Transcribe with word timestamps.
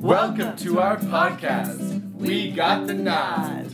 Welcome 0.00 0.56
to 0.56 0.80
our 0.80 0.96
podcast. 0.96 2.12
We 2.14 2.50
got 2.50 2.88
the 2.88 2.94
nod. 2.94 3.70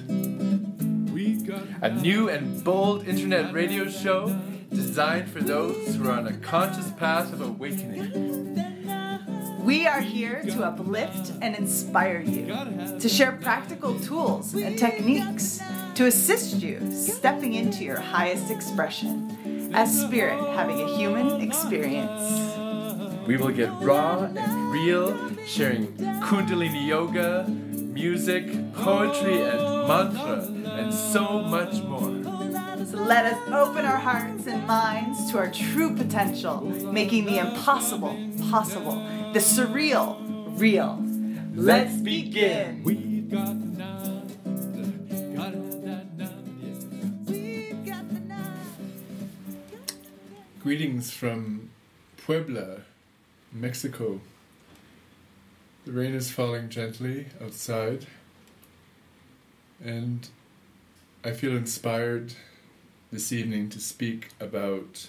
A 1.81 1.89
new 1.89 2.29
and 2.29 2.63
bold 2.63 3.09
internet 3.09 3.55
radio 3.55 3.89
show 3.89 4.39
designed 4.69 5.31
for 5.31 5.41
those 5.41 5.95
who 5.95 6.07
are 6.07 6.13
on 6.13 6.27
a 6.27 6.35
conscious 6.35 6.91
path 6.93 7.33
of 7.33 7.41
awakening. 7.41 8.59
We 9.65 9.87
are 9.87 10.03
here 10.03 10.43
to 10.43 10.65
uplift 10.65 11.33
and 11.41 11.57
inspire 11.57 12.21
you, 12.21 12.55
to 12.99 13.09
share 13.09 13.33
practical 13.33 13.99
tools 14.01 14.53
and 14.53 14.79
techniques 14.79 15.63
to 15.95 16.05
assist 16.07 16.57
you 16.57 16.93
stepping 16.93 17.55
into 17.55 17.85
your 17.85 18.01
highest 18.01 18.51
expression 18.51 19.30
as 19.73 20.01
spirit 20.01 20.39
having 20.55 20.81
a 20.81 20.97
human 20.97 21.41
experience. 21.41 22.57
We 23.27 23.37
will 23.37 23.53
get 23.53 23.71
raw 23.81 24.25
and 24.25 24.73
real, 24.73 25.17
sharing 25.47 25.87
Kundalini 26.23 26.87
yoga, 26.87 27.47
music, 27.49 28.47
poetry, 28.75 29.43
and 29.43 29.89
mantra, 29.89 30.45
and 30.79 30.93
so 30.93 31.43
much 31.43 31.83
more. 31.85 32.09
Let 32.93 33.27
us 33.27 33.39
open 33.53 33.85
our 33.85 33.99
hearts 33.99 34.47
and 34.47 34.67
minds 34.67 35.31
to 35.31 35.39
our 35.39 35.51
true 35.51 35.95
potential, 35.95 36.61
making 36.61 37.27
the 37.27 37.39
impossible 37.39 38.17
possible, 38.51 38.97
the 39.33 39.39
surreal 39.39 40.19
real. 40.59 41.05
Let's 41.55 41.97
begin. 41.97 42.83
Greetings 50.63 51.11
from 51.11 51.71
Puebla, 52.19 52.83
Mexico. 53.51 54.21
The 55.87 55.93
rain 55.93 56.13
is 56.13 56.31
falling 56.31 56.69
gently 56.69 57.29
outside, 57.43 58.07
and 59.83 60.29
I 61.25 61.31
feel 61.31 61.57
inspired 61.57 62.35
this 63.11 63.33
evening 63.33 63.71
to 63.71 63.81
speak 63.81 64.33
about 64.39 65.09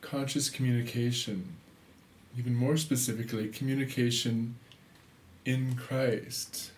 conscious 0.00 0.50
communication, 0.50 1.54
even 2.36 2.56
more 2.56 2.76
specifically, 2.76 3.46
communication 3.46 4.56
in 5.44 5.76
Christ, 5.76 6.72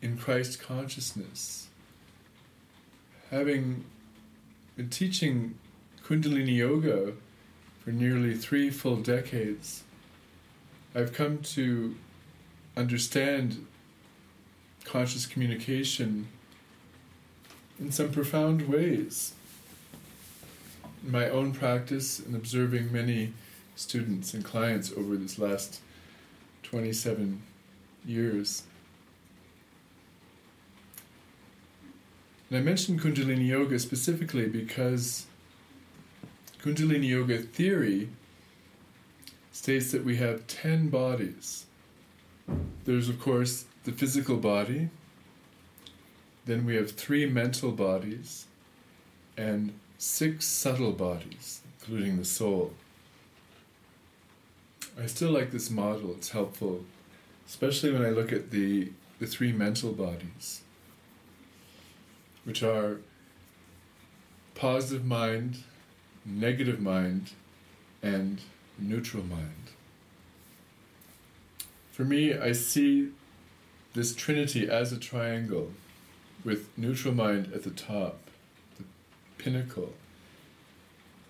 in 0.00 0.18
Christ 0.18 0.60
consciousness. 0.60 1.68
Having 3.30 3.84
been 4.76 4.90
teaching 4.90 5.54
Kundalini 6.12 6.56
Yoga 6.56 7.14
for 7.82 7.90
nearly 7.90 8.34
three 8.34 8.68
full 8.68 8.96
decades, 8.96 9.82
I've 10.94 11.14
come 11.14 11.38
to 11.38 11.96
understand 12.76 13.64
conscious 14.84 15.24
communication 15.24 16.28
in 17.80 17.90
some 17.92 18.10
profound 18.10 18.68
ways. 18.68 19.32
In 21.02 21.12
my 21.12 21.30
own 21.30 21.52
practice 21.52 22.18
and 22.18 22.36
observing 22.36 22.92
many 22.92 23.32
students 23.74 24.34
and 24.34 24.44
clients 24.44 24.92
over 24.94 25.16
this 25.16 25.38
last 25.38 25.80
27 26.64 27.40
years. 28.04 28.64
And 32.50 32.58
I 32.58 32.60
mentioned 32.60 33.00
Kundalini 33.00 33.46
Yoga 33.46 33.78
specifically 33.78 34.46
because 34.46 35.24
Kundalini 36.62 37.08
Yoga 37.08 37.38
theory 37.38 38.08
states 39.50 39.90
that 39.90 40.04
we 40.04 40.16
have 40.16 40.46
10 40.46 40.90
bodies. 40.90 41.66
There's, 42.84 43.08
of 43.08 43.20
course, 43.20 43.64
the 43.82 43.90
physical 43.90 44.36
body, 44.36 44.88
then 46.44 46.64
we 46.64 46.76
have 46.76 46.92
three 46.92 47.26
mental 47.26 47.72
bodies, 47.72 48.46
and 49.36 49.72
six 49.98 50.46
subtle 50.46 50.92
bodies, 50.92 51.62
including 51.80 52.16
the 52.16 52.24
soul. 52.24 52.72
I 55.00 55.06
still 55.06 55.32
like 55.32 55.50
this 55.50 55.68
model, 55.68 56.12
it's 56.12 56.30
helpful, 56.30 56.84
especially 57.48 57.92
when 57.92 58.04
I 58.04 58.10
look 58.10 58.32
at 58.32 58.52
the, 58.52 58.92
the 59.18 59.26
three 59.26 59.50
mental 59.50 59.92
bodies, 59.92 60.62
which 62.44 62.62
are 62.62 63.00
positive 64.54 65.04
mind, 65.04 65.58
negative 66.24 66.80
mind, 66.80 67.30
and 68.02 68.40
neutral 68.78 69.24
mind. 69.24 69.70
For 71.90 72.04
me, 72.04 72.34
I 72.34 72.52
see 72.52 73.10
this 73.94 74.14
trinity 74.14 74.68
as 74.68 74.92
a 74.92 74.98
triangle 74.98 75.72
with 76.44 76.68
neutral 76.76 77.14
mind 77.14 77.52
at 77.54 77.64
the 77.64 77.70
top, 77.70 78.18
the 78.78 78.84
pinnacle. 79.38 79.92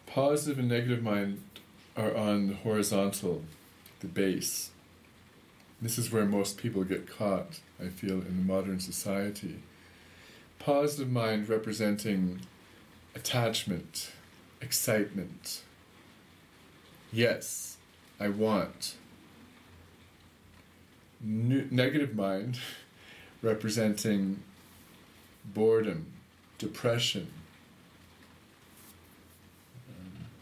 Positive 0.06 0.58
and 0.58 0.68
negative 0.68 1.02
mind 1.02 1.42
are 1.96 2.14
on 2.14 2.48
the 2.48 2.54
horizontal, 2.54 3.42
the 4.00 4.06
base. 4.06 4.70
This 5.80 5.98
is 5.98 6.12
where 6.12 6.24
most 6.24 6.58
people 6.58 6.84
get 6.84 7.08
caught, 7.08 7.60
I 7.82 7.88
feel, 7.88 8.20
in 8.20 8.46
modern 8.46 8.78
society. 8.78 9.56
Positive 10.58 11.10
mind 11.10 11.48
representing 11.48 12.40
attachment, 13.16 14.12
excitement. 14.62 15.62
Yes, 17.12 17.76
I 18.18 18.28
want. 18.28 18.94
Ne- 21.20 21.66
negative 21.70 22.14
mind 22.14 22.58
representing 23.42 24.42
boredom, 25.44 26.06
depression. 26.58 27.28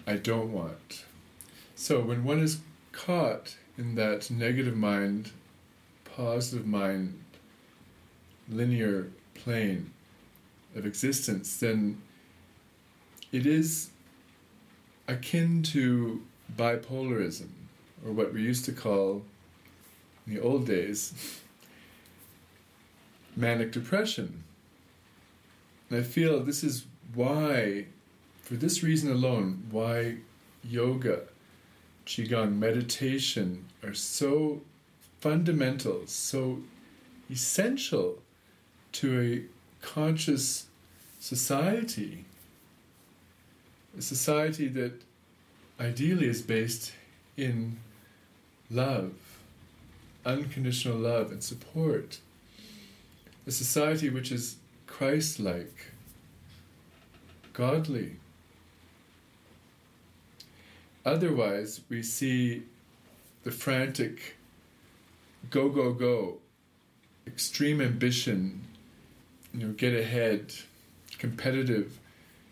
I 0.07 0.17
don't 0.17 0.53
want. 0.53 1.05
So 1.75 2.01
when 2.01 2.25
one 2.25 2.41
is 2.41 2.61
caught 2.93 3.57
in 3.79 3.95
that 3.95 4.31
negative 4.31 4.77
mind, 4.77 5.31
positive 6.05 6.67
mind, 6.67 7.23
linear 8.49 9.09
plane 9.35 9.93
of 10.75 10.85
existence, 10.85 11.57
then 11.59 12.03
it 13.33 13.47
is 13.47 13.90
akin 15.11 15.63
to 15.63 16.23
bipolarism, 16.57 17.49
or 18.05 18.13
what 18.13 18.33
we 18.33 18.43
used 18.43 18.65
to 18.65 18.73
call 18.73 19.23
in 20.27 20.35
the 20.35 20.41
old 20.41 20.67
days 20.67 21.41
manic 23.37 23.73
depression. 23.73 24.45
And 25.89 25.99
I 25.99 26.03
feel 26.03 26.41
this 26.41 26.63
is 26.63 26.85
why, 27.15 27.87
for 28.43 28.55
this 28.55 28.83
reason 28.83 29.11
alone, 29.11 29.65
why 29.71 30.17
yoga, 30.63 31.23
qigong, 32.07 32.57
meditation 32.59 33.67
are 33.83 33.95
so 33.95 34.61
fundamental, 35.21 36.07
so 36.07 36.61
essential 37.31 38.19
to 38.93 39.21
a 39.21 39.85
conscious 39.85 40.67
society. 41.19 42.25
A 44.01 44.03
society 44.03 44.67
that 44.69 45.03
ideally 45.79 46.27
is 46.27 46.41
based 46.41 46.93
in 47.37 47.77
love, 48.71 49.13
unconditional 50.25 50.97
love 50.97 51.31
and 51.31 51.45
support. 51.45 52.19
A 53.47 53.51
society 53.51 54.09
which 54.09 54.33
is 54.33 54.57
Christ 54.87 55.39
like, 55.39 55.89
godly. 57.53 58.17
Otherwise, 61.05 61.83
we 61.91 62.03
see 62.03 62.63
the 63.43 63.51
frantic 63.51 64.37
go, 65.51 65.69
go, 65.69 65.93
go, 65.93 66.39
extreme 67.27 67.83
ambition, 67.83 68.63
you 69.53 69.67
know, 69.67 69.75
get 69.75 69.93
ahead, 69.93 70.55
competitive 71.19 71.99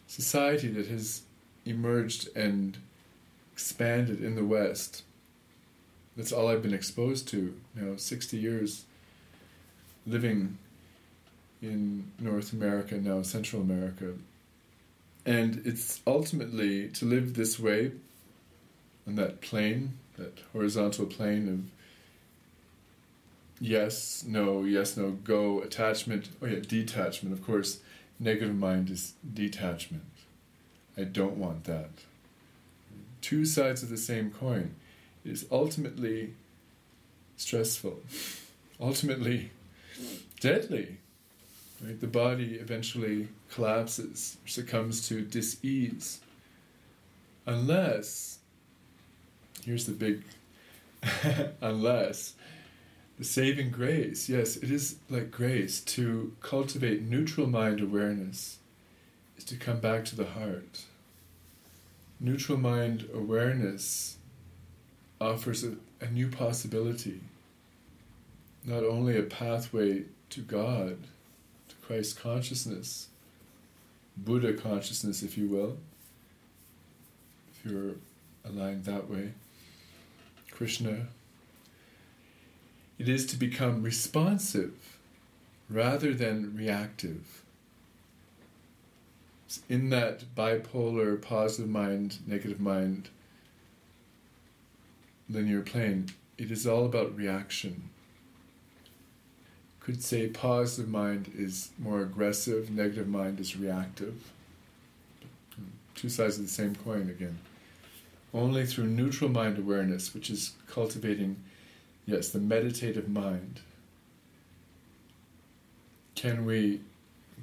society 0.06 0.69
that 0.69 0.88
has 0.88 1.22
emerged 1.69 2.29
and 2.37 2.79
expanded 3.53 4.23
in 4.23 4.35
the 4.35 4.44
West. 4.44 5.03
That's 6.17 6.32
all 6.32 6.49
I've 6.49 6.62
been 6.62 6.75
exposed 6.75 7.29
to, 7.29 7.55
you 7.76 7.82
know, 7.82 7.97
60 7.97 8.37
years 8.37 8.85
living 10.06 10.59
in 11.62 12.11
North 12.19 12.53
America, 12.53 12.97
now 12.97 13.23
Central 13.23 13.62
America. 13.62 14.15
And 15.26 15.62
it's 15.65 16.00
ultimately 16.06 16.88
to 16.88 17.05
live 17.05 17.35
this 17.35 17.59
way, 17.61 17.93
on 19.06 19.17
that 19.17 19.41
plane, 19.41 19.94
that 20.17 20.38
horizontal 20.53 21.06
plane 21.06 21.49
of 21.49 21.61
yes, 23.61 24.25
no, 24.26 24.65
yes, 24.65 24.97
no, 24.97 25.11
go, 25.11 25.61
attachment, 25.62 26.29
oh 26.43 26.47
yeah, 26.47 26.61
detachment. 26.61 27.32
Of 27.32 27.44
course, 27.44 27.81
negative 28.20 28.55
mind 28.55 28.91
is 28.91 29.15
detachment. 29.35 30.05
I 30.98 31.04
don't 31.04 31.36
want 31.36 31.64
that. 31.64 31.90
two 33.20 33.44
sides 33.44 33.82
of 33.82 33.88
the 33.90 33.96
same 33.96 34.30
coin. 34.30 34.74
is 35.24 35.46
ultimately 35.50 36.34
stressful, 37.36 38.00
ultimately 38.80 39.50
deadly. 40.40 40.98
Right? 41.84 42.00
The 42.00 42.06
body 42.06 42.54
eventually 42.54 43.28
collapses, 43.50 44.36
succumbs 44.46 45.06
to 45.08 45.20
dis-ease, 45.22 46.20
unless 47.46 48.38
here's 49.64 49.86
the 49.86 49.92
big 49.92 50.22
unless 51.60 52.34
the 53.18 53.24
saving 53.24 53.70
grace 53.70 54.28
yes 54.28 54.56
it 54.56 54.70
is 54.70 54.96
like 55.08 55.30
grace 55.30 55.80
to 55.80 56.34
cultivate 56.40 57.02
neutral 57.02 57.46
mind 57.46 57.80
awareness 57.80 58.58
is 59.38 59.44
to 59.44 59.56
come 59.56 59.81
back 59.81 60.05
to 60.05 60.17
the 60.17 60.26
heart 60.26 60.82
neutral 62.20 62.58
mind 62.58 63.08
awareness 63.14 64.17
offers 65.20 65.64
a, 65.64 65.75
a 66.00 66.11
new 66.11 66.29
possibility 66.29 67.20
not 68.64 68.85
only 68.85 69.17
a 69.17 69.23
pathway 69.23 70.02
to 70.29 70.40
god 70.40 70.99
to 71.69 71.75
christ 71.87 72.20
consciousness 72.20 73.08
buddha 74.17 74.52
consciousness 74.52 75.23
if 75.23 75.38
you 75.38 75.46
will 75.46 75.79
if 77.52 77.70
you're 77.70 77.94
aligned 78.44 78.84
that 78.84 79.08
way 79.08 79.32
Krishna. 80.58 81.06
It 82.99 83.08
is 83.08 83.26
to 83.26 83.37
become 83.37 83.84
responsive 83.84 84.99
rather 85.70 86.12
than 86.12 86.56
reactive. 86.56 87.44
In 89.68 89.90
that 89.90 90.34
bipolar, 90.34 91.20
positive 91.20 91.70
mind, 91.70 92.18
negative 92.26 92.60
mind 92.60 93.08
linear 95.30 95.62
plane, 95.62 96.10
it 96.36 96.50
is 96.50 96.66
all 96.66 96.84
about 96.84 97.16
reaction. 97.16 97.90
Could 99.80 100.02
say 100.02 100.28
positive 100.28 100.88
mind 100.88 101.32
is 101.34 101.70
more 101.78 102.02
aggressive, 102.02 102.70
negative 102.70 103.08
mind 103.08 103.40
is 103.40 103.56
reactive. 103.56 104.32
Two 105.94 106.08
sides 106.08 106.38
of 106.38 106.44
the 106.44 106.50
same 106.50 106.74
coin 106.74 107.08
again 107.08 107.38
only 108.34 108.66
through 108.66 108.86
neutral 108.86 109.30
mind 109.30 109.58
awareness, 109.58 110.12
which 110.14 110.30
is 110.30 110.52
cultivating, 110.66 111.36
yes, 112.06 112.30
the 112.30 112.38
meditative 112.38 113.08
mind, 113.08 113.60
can 116.14 116.44
we 116.44 116.80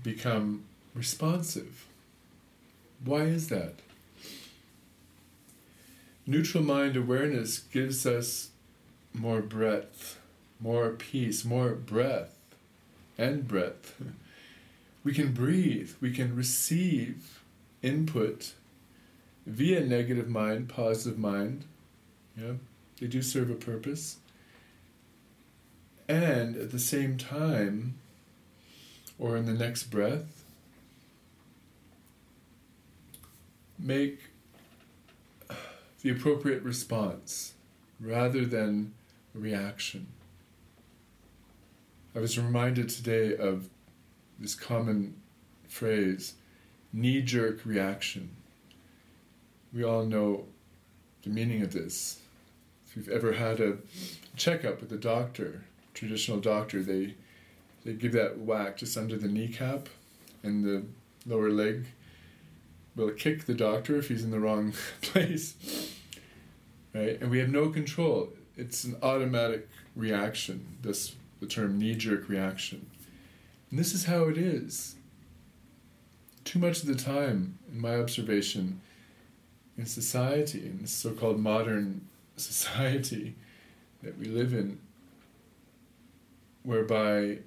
become 0.04 0.64
responsive. 0.94 1.86
Why 3.06 3.22
is 3.22 3.50
that? 3.50 3.76
Neutral 6.26 6.64
mind 6.64 6.98
awareness 6.98 7.60
gives 7.60 8.06
us 8.06 8.50
more 9.14 9.42
breadth, 9.42 10.20
more 10.60 10.90
peace, 10.90 11.46
more 11.46 11.76
breath 11.76 12.36
and 13.16 13.48
breadth. 13.48 14.02
We 15.04 15.14
can 15.14 15.34
breathe, 15.34 15.92
we 16.02 16.12
can 16.12 16.36
receive 16.36 17.42
input 17.84 18.54
via 19.46 19.82
negative 19.82 20.28
mind, 20.28 20.68
positive 20.68 21.20
mind. 21.20 21.66
Yeah, 22.36 22.54
they 23.00 23.06
do 23.06 23.22
serve 23.22 23.52
a 23.52 23.56
purpose. 23.56 24.18
And 26.10 26.58
at 26.58 26.72
the 26.72 26.80
same 26.80 27.18
time, 27.18 27.96
or 29.20 29.38
in 29.38 29.46
the 29.46 29.54
next 29.54 29.86
breath, 29.86 30.35
make 33.78 34.20
the 36.02 36.10
appropriate 36.10 36.64
response 36.64 37.54
rather 38.00 38.46
than 38.46 38.94
reaction. 39.34 40.08
I 42.16 42.20
was 42.20 42.38
reminded 42.38 42.90
today 42.90 43.36
of 43.36 43.70
this 44.40 44.56
common 44.56 45.22
phrase 45.68 46.36
knee 46.94 47.22
jerk 47.22 47.66
reaction 47.66 48.36
we 49.76 49.84
all 49.84 50.06
know 50.06 50.46
the 51.24 51.30
meaning 51.30 51.62
of 51.62 51.74
this. 51.74 52.22
If 52.88 52.96
you've 52.96 53.10
ever 53.10 53.34
had 53.34 53.60
a 53.60 53.78
checkup 54.38 54.80
with 54.80 54.92
a 54.94 54.98
doctor, 54.98 55.66
traditional 55.94 56.40
doctor, 56.40 56.82
they 56.82 57.16
they 57.84 57.94
give 57.94 58.14
that 58.14 58.40
whack 58.40 58.78
just 58.78 58.98
under 58.98 59.18
the 59.18 59.28
kneecap 59.28 59.90
and 60.42 60.64
the 60.64 60.84
lower 61.28 61.50
leg 61.50 61.86
will 62.96 63.12
kick 63.12 63.46
the 63.46 63.54
doctor 63.54 63.98
if 63.98 64.08
he's 64.08 64.24
in 64.24 64.32
the 64.32 64.40
wrong 64.40 64.74
place. 65.02 65.56
Right? 66.94 67.20
And 67.22 67.30
we 67.30 67.40
have 67.40 67.50
no 67.50 67.70
control. 67.70 68.30
It's 68.56 68.84
an 68.86 68.96
automatic 69.04 69.68
reaction, 69.96 70.78
this 70.82 71.16
the 71.42 71.48
term 71.48 71.78
knee 71.78 71.96
jerk 71.96 72.30
reaction. 72.30 72.90
And 73.70 73.78
this 73.78 73.94
is 73.94 74.06
how 74.06 74.24
it 74.26 74.38
is. 74.38 74.96
Too 76.46 76.60
much 76.60 76.82
of 76.82 76.88
the 76.88 76.96
time, 76.96 77.58
in 77.72 77.82
my 77.82 77.96
observation, 77.96 78.80
in 79.78 79.86
society, 79.86 80.66
in 80.66 80.88
so 80.88 81.12
called 81.12 81.40
modern 81.40 82.08
society 82.38 83.36
that 84.04 84.18
we 84.18 84.26
live 84.26 84.54
in, 84.54 84.80
whereby 86.64 87.40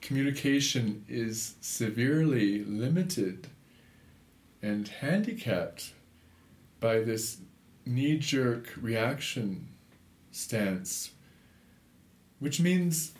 communication 0.00 1.04
is 1.08 1.56
severely 1.60 2.64
limited 2.64 3.48
and 4.62 4.88
handicapped 4.88 5.92
by 6.80 7.00
this 7.00 7.38
knee 7.84 8.18
jerk 8.18 8.74
reaction 8.80 9.68
stance, 10.30 11.12
which 12.38 12.60
means 12.60 13.12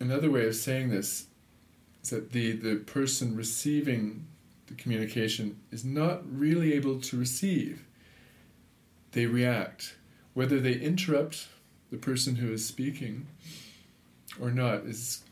another 0.00 0.30
way 0.30 0.46
of 0.46 0.54
saying 0.54 0.90
this 0.90 1.26
is 2.02 2.10
that 2.10 2.32
the, 2.32 2.52
the 2.52 2.76
person 2.76 3.36
receiving 3.36 4.26
the 4.66 4.74
communication 4.74 5.60
is 5.70 5.84
not 5.84 6.22
really 6.26 6.72
able 6.72 7.00
to 7.00 7.18
receive. 7.18 7.84
They 9.12 9.26
react. 9.26 9.94
Whether 10.32 10.58
they 10.58 10.74
interrupt 10.74 11.48
the 11.90 11.96
person 11.96 12.36
who 12.36 12.52
is 12.52 12.66
speaking 12.66 13.26
or 14.40 14.50
not 14.50 14.84
is 14.84 15.22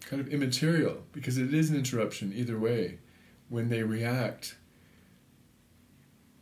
kind 0.00 0.20
of 0.20 0.28
immaterial 0.28 1.02
because 1.12 1.38
it 1.38 1.54
is 1.54 1.70
an 1.70 1.76
interruption 1.76 2.32
either 2.34 2.58
way. 2.58 2.98
When 3.48 3.68
they 3.68 3.82
react, 3.82 4.56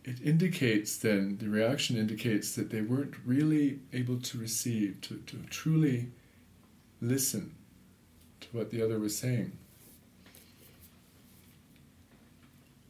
it 0.04 0.20
indicates 0.22 0.96
then, 0.96 1.38
the 1.38 1.48
reaction 1.48 1.96
indicates 1.96 2.55
that 2.56 2.70
they 2.70 2.82
weren't 2.82 3.14
really 3.24 3.81
able 3.93 4.19
to 4.20 4.38
receive, 4.38 5.00
to, 5.02 5.17
to 5.26 5.36
truly 5.48 6.10
listen 7.00 7.55
to 8.40 8.48
what 8.52 8.70
the 8.70 8.82
other 8.82 8.98
was 8.98 9.17
saying. 9.17 9.56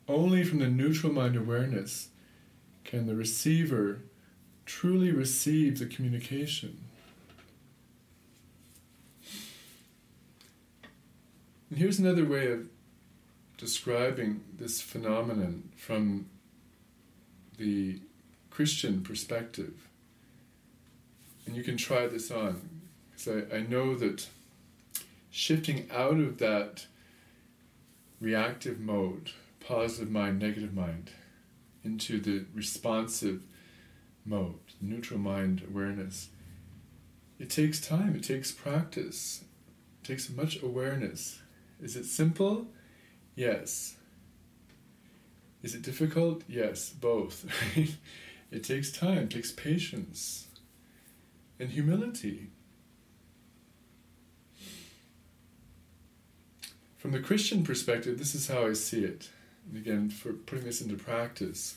Only 0.08 0.44
from 0.44 0.58
the 0.58 0.68
neutral 0.68 1.12
mind 1.12 1.36
awareness 1.36 2.08
can 2.84 3.06
the 3.06 3.14
receiver 3.14 4.02
truly 4.66 5.10
receive 5.10 5.78
the 5.78 5.86
communication. 5.86 6.84
And 11.70 11.78
here's 11.78 11.98
another 11.98 12.24
way 12.24 12.52
of 12.52 12.68
describing 13.56 14.42
this 14.58 14.80
phenomenon 14.80 15.70
from 15.76 16.26
the 17.56 18.00
Christian 18.50 19.02
perspective. 19.02 19.88
And 21.46 21.56
you 21.56 21.62
can 21.62 21.76
try 21.76 22.06
this 22.06 22.30
on, 22.30 22.82
because 23.10 23.46
I, 23.52 23.56
I 23.56 23.60
know 23.62 23.94
that 23.96 24.26
shifting 25.30 25.88
out 25.92 26.18
of 26.18 26.38
that 26.38 26.86
reactive 28.20 28.80
mode 28.80 29.32
positive 29.66 30.10
mind, 30.10 30.38
negative 30.38 30.74
mind, 30.74 31.10
into 31.82 32.20
the 32.20 32.44
responsive 32.54 33.42
mode, 34.24 34.54
neutral 34.80 35.20
mind 35.20 35.62
awareness. 35.68 36.28
It 37.38 37.50
takes 37.50 37.80
time, 37.80 38.14
it 38.14 38.22
takes 38.22 38.52
practice, 38.52 39.44
it 40.02 40.06
takes 40.06 40.30
much 40.30 40.62
awareness. 40.62 41.40
Is 41.82 41.96
it 41.96 42.04
simple? 42.04 42.68
Yes. 43.34 43.96
Is 45.62 45.74
it 45.74 45.82
difficult? 45.82 46.42
Yes, 46.48 46.90
both. 46.90 47.46
it 48.50 48.64
takes 48.64 48.92
time, 48.92 49.18
it 49.18 49.30
takes 49.30 49.50
patience 49.50 50.48
and 51.58 51.70
humility. 51.70 52.48
From 56.96 57.12
the 57.12 57.20
Christian 57.20 57.64
perspective, 57.64 58.18
this 58.18 58.34
is 58.34 58.48
how 58.48 58.66
I 58.66 58.72
see 58.72 59.04
it 59.04 59.28
and 59.68 59.76
again, 59.76 60.10
for 60.10 60.32
putting 60.32 60.64
this 60.64 60.80
into 60.80 60.96
practice, 60.96 61.76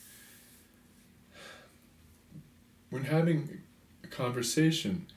when 2.89 3.03
having 3.03 3.61
a 4.03 4.07
conversation, 4.07 5.07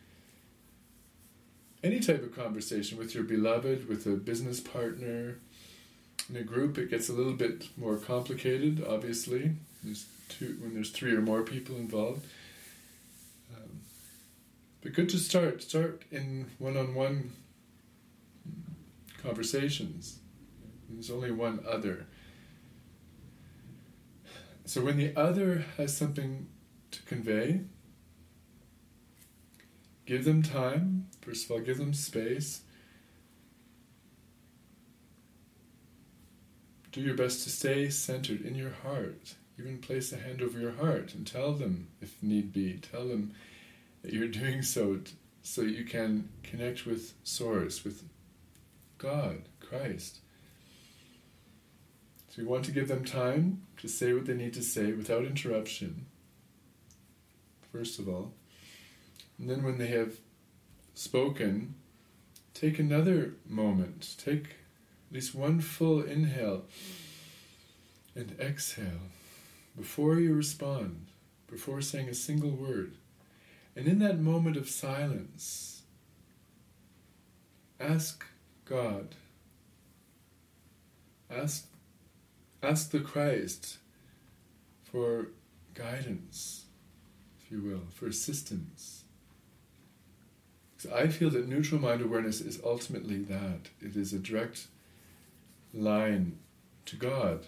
any 1.82 2.00
type 2.00 2.22
of 2.22 2.34
conversation 2.34 2.98
with 2.98 3.14
your 3.14 3.24
beloved, 3.24 3.88
with 3.88 4.06
a 4.06 4.10
business 4.10 4.60
partner, 4.60 5.38
In 6.30 6.36
a 6.36 6.44
group, 6.44 6.78
it 6.78 6.90
gets 6.90 7.08
a 7.08 7.12
little 7.12 7.32
bit 7.32 7.68
more 7.76 7.96
complicated, 7.96 8.84
obviously. 8.88 9.56
There's 9.82 10.06
two, 10.28 10.56
when 10.60 10.74
there's 10.74 10.90
three 10.90 11.12
or 11.12 11.20
more 11.20 11.42
people 11.42 11.74
involved. 11.74 12.24
Um, 13.52 13.80
but 14.80 14.92
good 14.92 15.08
to 15.08 15.18
start. 15.18 15.60
Start 15.62 16.04
in 16.12 16.48
one 16.58 16.76
on 16.76 16.94
one 16.94 17.32
conversations. 19.20 20.20
There's 20.88 21.10
only 21.10 21.32
one 21.32 21.64
other. 21.68 22.06
So 24.66 24.82
when 24.82 24.98
the 24.98 25.16
other 25.16 25.64
has 25.78 25.96
something 25.96 26.46
to 26.92 27.02
convey, 27.02 27.62
give 30.06 30.24
them 30.24 30.44
time. 30.44 31.08
First 31.22 31.46
of 31.46 31.50
all, 31.50 31.60
give 31.60 31.78
them 31.78 31.92
space. 31.92 32.62
Do 36.92 37.00
your 37.00 37.14
best 37.14 37.44
to 37.44 37.50
stay 37.50 37.88
centered 37.88 38.40
in 38.40 38.54
your 38.56 38.72
heart. 38.82 39.34
Even 39.58 39.78
place 39.78 40.12
a 40.12 40.16
hand 40.16 40.42
over 40.42 40.58
your 40.58 40.72
heart 40.72 41.14
and 41.14 41.26
tell 41.26 41.52
them, 41.52 41.88
if 42.00 42.20
need 42.22 42.52
be, 42.52 42.78
tell 42.78 43.06
them 43.06 43.32
that 44.02 44.12
you're 44.12 44.28
doing 44.42 44.62
so 44.62 45.00
so 45.42 45.62
you 45.62 45.84
can 45.84 46.28
connect 46.42 46.86
with 46.86 47.14
Source, 47.24 47.84
with 47.84 48.02
God, 48.98 49.42
Christ. 49.60 50.18
So 52.28 52.42
you 52.42 52.48
want 52.48 52.64
to 52.66 52.72
give 52.72 52.88
them 52.88 53.04
time 53.04 53.62
to 53.78 53.88
say 53.88 54.12
what 54.12 54.26
they 54.26 54.34
need 54.34 54.54
to 54.54 54.62
say 54.62 54.92
without 54.92 55.24
interruption, 55.24 56.06
first 57.72 57.98
of 57.98 58.08
all. 58.08 58.32
And 59.38 59.48
then 59.48 59.62
when 59.62 59.78
they 59.78 59.88
have 59.88 60.18
spoken, 60.94 61.74
take 62.54 62.78
another 62.78 63.34
moment. 63.48 64.16
Take 64.18 64.56
least 65.12 65.34
one 65.34 65.60
full 65.60 66.02
inhale 66.02 66.64
and 68.14 68.36
exhale 68.40 69.08
before 69.76 70.16
you 70.16 70.34
respond, 70.34 71.06
before 71.50 71.80
saying 71.80 72.08
a 72.08 72.14
single 72.14 72.50
word. 72.50 72.96
And 73.76 73.86
in 73.86 73.98
that 74.00 74.18
moment 74.18 74.56
of 74.56 74.68
silence, 74.68 75.82
ask 77.78 78.24
God, 78.64 79.14
ask, 81.30 81.66
ask 82.62 82.90
the 82.90 83.00
Christ 83.00 83.78
for 84.82 85.28
guidance, 85.74 86.64
if 87.40 87.50
you 87.50 87.62
will, 87.62 87.84
for 87.94 88.06
assistance. 88.06 89.04
So 90.78 90.94
I 90.94 91.08
feel 91.08 91.30
that 91.30 91.48
neutral 91.48 91.80
mind 91.80 92.00
awareness 92.00 92.40
is 92.40 92.60
ultimately 92.64 93.18
that. 93.24 93.68
It 93.80 93.96
is 93.96 94.12
a 94.12 94.18
direct 94.18 94.66
line 95.72 96.38
to 96.86 96.96
God, 96.96 97.44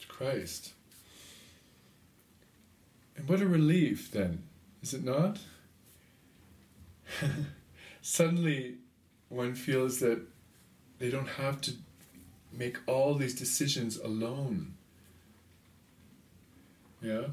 to 0.00 0.06
Christ. 0.06 0.72
And 3.16 3.28
what 3.28 3.40
a 3.40 3.46
relief 3.46 4.10
then, 4.10 4.44
is 4.82 4.94
it 4.94 5.04
not? 5.04 5.38
Suddenly, 8.02 8.76
one 9.28 9.54
feels 9.54 9.98
that 10.00 10.20
they 10.98 11.10
don't 11.10 11.28
have 11.28 11.60
to 11.62 11.72
make 12.52 12.78
all 12.86 13.14
these 13.14 13.34
decisions 13.34 13.96
alone. 13.98 14.74
Yeah? 17.00 17.26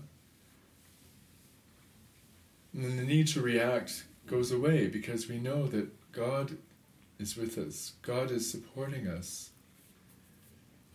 And 2.74 2.84
then 2.84 2.98
the 2.98 3.04
need 3.04 3.28
to 3.30 3.42
react 3.42 4.06
goes 4.28 4.52
away 4.52 4.88
because 4.88 5.28
we 5.28 5.40
know 5.40 5.68
that 5.68 5.90
God 6.12 6.58
is 7.20 7.36
with 7.36 7.58
us, 7.58 7.94
God 8.02 8.32
is 8.32 8.50
supporting 8.50 9.08
us. 9.08 9.50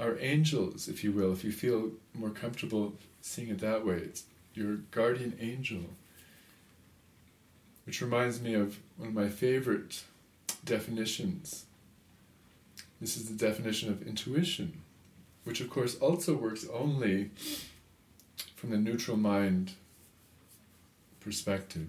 Our 0.01 0.19
angels, 0.19 0.89
if 0.89 1.05
you 1.05 1.13
will, 1.13 1.33
if 1.33 1.45
you 1.45 1.53
feel 1.53 1.93
more 2.15 2.31
comfortable 2.31 2.95
seeing 3.21 3.49
it 3.49 3.61
that 3.61 3.87
way, 3.87 3.97
it's 3.97 4.25
your 4.55 4.77
guardian 4.91 5.37
angel. 5.41 5.83
Which 7.85 8.01
reminds 8.01 8.41
me 8.41 8.55
of 8.55 8.79
one 8.97 9.09
of 9.09 9.15
my 9.15 9.29
favorite 9.29 10.03
definitions. 10.65 11.67
This 13.01 13.17
is 13.17 13.29
the 13.29 13.35
definition 13.35 13.91
of 13.91 14.07
intuition, 14.07 14.81
which 15.45 15.61
of 15.61 15.69
course 15.69 15.97
also 15.97 16.35
works 16.35 16.67
only 16.73 17.31
from 18.57 18.71
the 18.71 18.79
neutral 18.79 19.19
mind 19.19 19.73
perspective. 21.21 21.89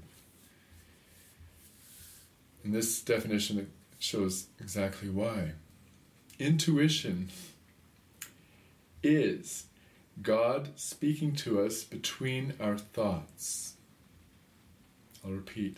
In 2.65 2.71
this 2.71 3.01
definition 3.01 3.71
shows 4.05 4.47
exactly 4.59 5.09
why. 5.09 5.53
Intuition 6.37 7.29
is 9.01 9.65
God 10.21 10.69
speaking 10.75 11.33
to 11.37 11.61
us 11.61 11.83
between 11.83 12.53
our 12.59 12.77
thoughts. 12.77 13.73
I'll 15.23 15.31
repeat. 15.31 15.77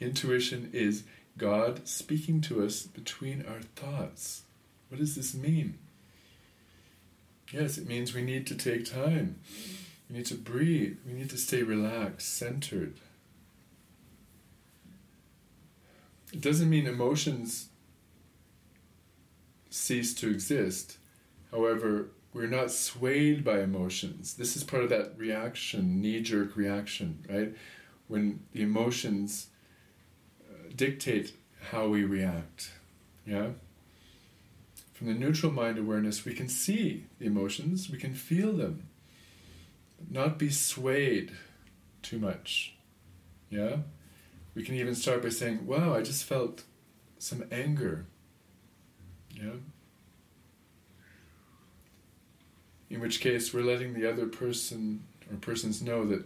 Intuition 0.00 0.70
is 0.72 1.02
God 1.36 1.88
speaking 1.88 2.40
to 2.42 2.64
us 2.64 2.84
between 2.84 3.44
our 3.46 3.62
thoughts. 3.74 4.42
What 4.88 5.00
does 5.00 5.16
this 5.16 5.34
mean? 5.34 5.78
Yes, 7.52 7.76
it 7.76 7.88
means 7.88 8.14
we 8.14 8.22
need 8.22 8.46
to 8.46 8.54
take 8.54 8.84
time. 8.84 9.40
We 10.08 10.16
need 10.18 10.26
to 10.26 10.36
breathe. 10.36 10.98
We 11.06 11.12
need 11.14 11.30
to 11.30 11.38
stay 11.38 11.62
relaxed, 11.62 12.34
centered. 12.36 12.94
It 16.34 16.40
doesn't 16.40 16.68
mean 16.68 16.88
emotions 16.88 17.68
cease 19.70 20.12
to 20.14 20.28
exist. 20.28 20.98
However, 21.52 22.08
we're 22.32 22.48
not 22.48 22.72
swayed 22.72 23.44
by 23.44 23.60
emotions. 23.60 24.34
This 24.34 24.56
is 24.56 24.64
part 24.64 24.82
of 24.82 24.90
that 24.90 25.16
reaction, 25.16 26.00
knee 26.00 26.20
jerk 26.20 26.56
reaction, 26.56 27.24
right? 27.30 27.54
When 28.08 28.40
the 28.52 28.62
emotions 28.62 29.46
uh, 30.50 30.70
dictate 30.74 31.34
how 31.70 31.86
we 31.86 32.02
react. 32.02 32.72
Yeah? 33.24 33.50
From 34.92 35.06
the 35.06 35.14
neutral 35.14 35.52
mind 35.52 35.78
awareness, 35.78 36.24
we 36.24 36.34
can 36.34 36.48
see 36.48 37.06
the 37.20 37.26
emotions, 37.26 37.88
we 37.88 37.98
can 37.98 38.14
feel 38.14 38.52
them, 38.52 38.88
not 40.10 40.36
be 40.36 40.50
swayed 40.50 41.30
too 42.02 42.18
much. 42.18 42.74
Yeah? 43.50 43.76
We 44.54 44.62
can 44.62 44.74
even 44.76 44.94
start 44.94 45.22
by 45.22 45.30
saying, 45.30 45.66
wow, 45.66 45.94
I 45.94 46.02
just 46.02 46.24
felt 46.24 46.62
some 47.18 47.44
anger. 47.50 48.06
Yeah? 49.30 49.54
in 52.94 53.00
which 53.00 53.20
case 53.20 53.52
we're 53.52 53.62
letting 53.62 53.92
the 53.92 54.08
other 54.08 54.26
person 54.26 55.04
or 55.30 55.36
persons 55.38 55.82
know 55.82 56.06
that 56.06 56.24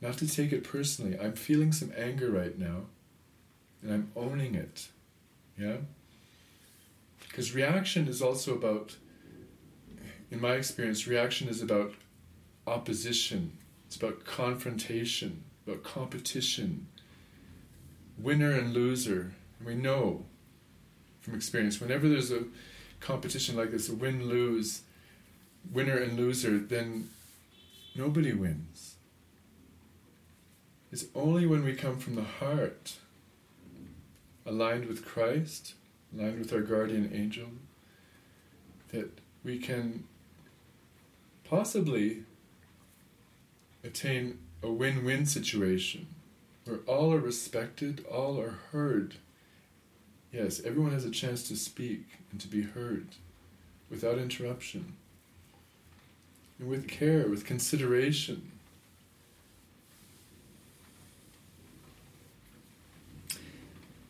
not 0.00 0.16
to 0.18 0.28
take 0.28 0.52
it 0.52 0.62
personally. 0.62 1.18
I'm 1.18 1.32
feeling 1.32 1.72
some 1.72 1.92
anger 1.96 2.30
right 2.30 2.56
now, 2.56 2.82
and 3.82 3.92
I'm 3.92 4.12
owning 4.14 4.54
it. 4.54 4.88
Yeah? 5.58 5.78
Because 7.26 7.54
reaction 7.54 8.06
is 8.06 8.22
also 8.22 8.54
about, 8.54 8.96
in 10.30 10.40
my 10.40 10.52
experience, 10.52 11.06
reaction 11.08 11.48
is 11.48 11.60
about 11.60 11.94
opposition, 12.66 13.58
it's 13.86 13.96
about 13.96 14.24
confrontation, 14.24 15.42
about 15.66 15.82
competition, 15.82 16.86
winner 18.18 18.52
and 18.52 18.72
loser. 18.72 19.32
We 19.64 19.74
know 19.74 20.24
from 21.20 21.34
experience, 21.34 21.80
whenever 21.80 22.08
there's 22.08 22.30
a 22.30 22.44
competition 23.00 23.56
like 23.56 23.72
this, 23.72 23.88
a 23.88 23.94
win 23.94 24.28
lose, 24.28 24.82
winner 25.72 25.96
and 25.98 26.16
loser, 26.16 26.58
then 26.58 27.10
nobody 27.96 28.32
wins. 28.32 28.94
It's 30.92 31.06
only 31.14 31.46
when 31.46 31.64
we 31.64 31.74
come 31.74 31.98
from 31.98 32.14
the 32.14 32.22
heart, 32.22 32.94
aligned 34.46 34.86
with 34.86 35.04
Christ, 35.04 35.74
aligned 36.16 36.38
with 36.38 36.52
our 36.52 36.60
guardian 36.60 37.10
angel, 37.12 37.48
that 38.92 39.18
we 39.42 39.58
can 39.58 40.04
possibly 41.42 42.22
attain 43.82 44.38
a 44.62 44.70
win 44.70 45.04
win 45.04 45.26
situation 45.26 46.06
where 46.66 46.78
all 46.86 47.12
are 47.12 47.20
respected, 47.20 48.04
all 48.10 48.40
are 48.40 48.58
heard. 48.72 49.14
Yes, 50.32 50.60
everyone 50.64 50.92
has 50.92 51.04
a 51.04 51.10
chance 51.10 51.46
to 51.48 51.56
speak 51.56 52.04
and 52.30 52.40
to 52.40 52.48
be 52.48 52.62
heard 52.62 53.08
without 53.88 54.18
interruption 54.18 54.94
and 56.58 56.68
with 56.68 56.88
care, 56.88 57.28
with 57.28 57.44
consideration. 57.44 58.50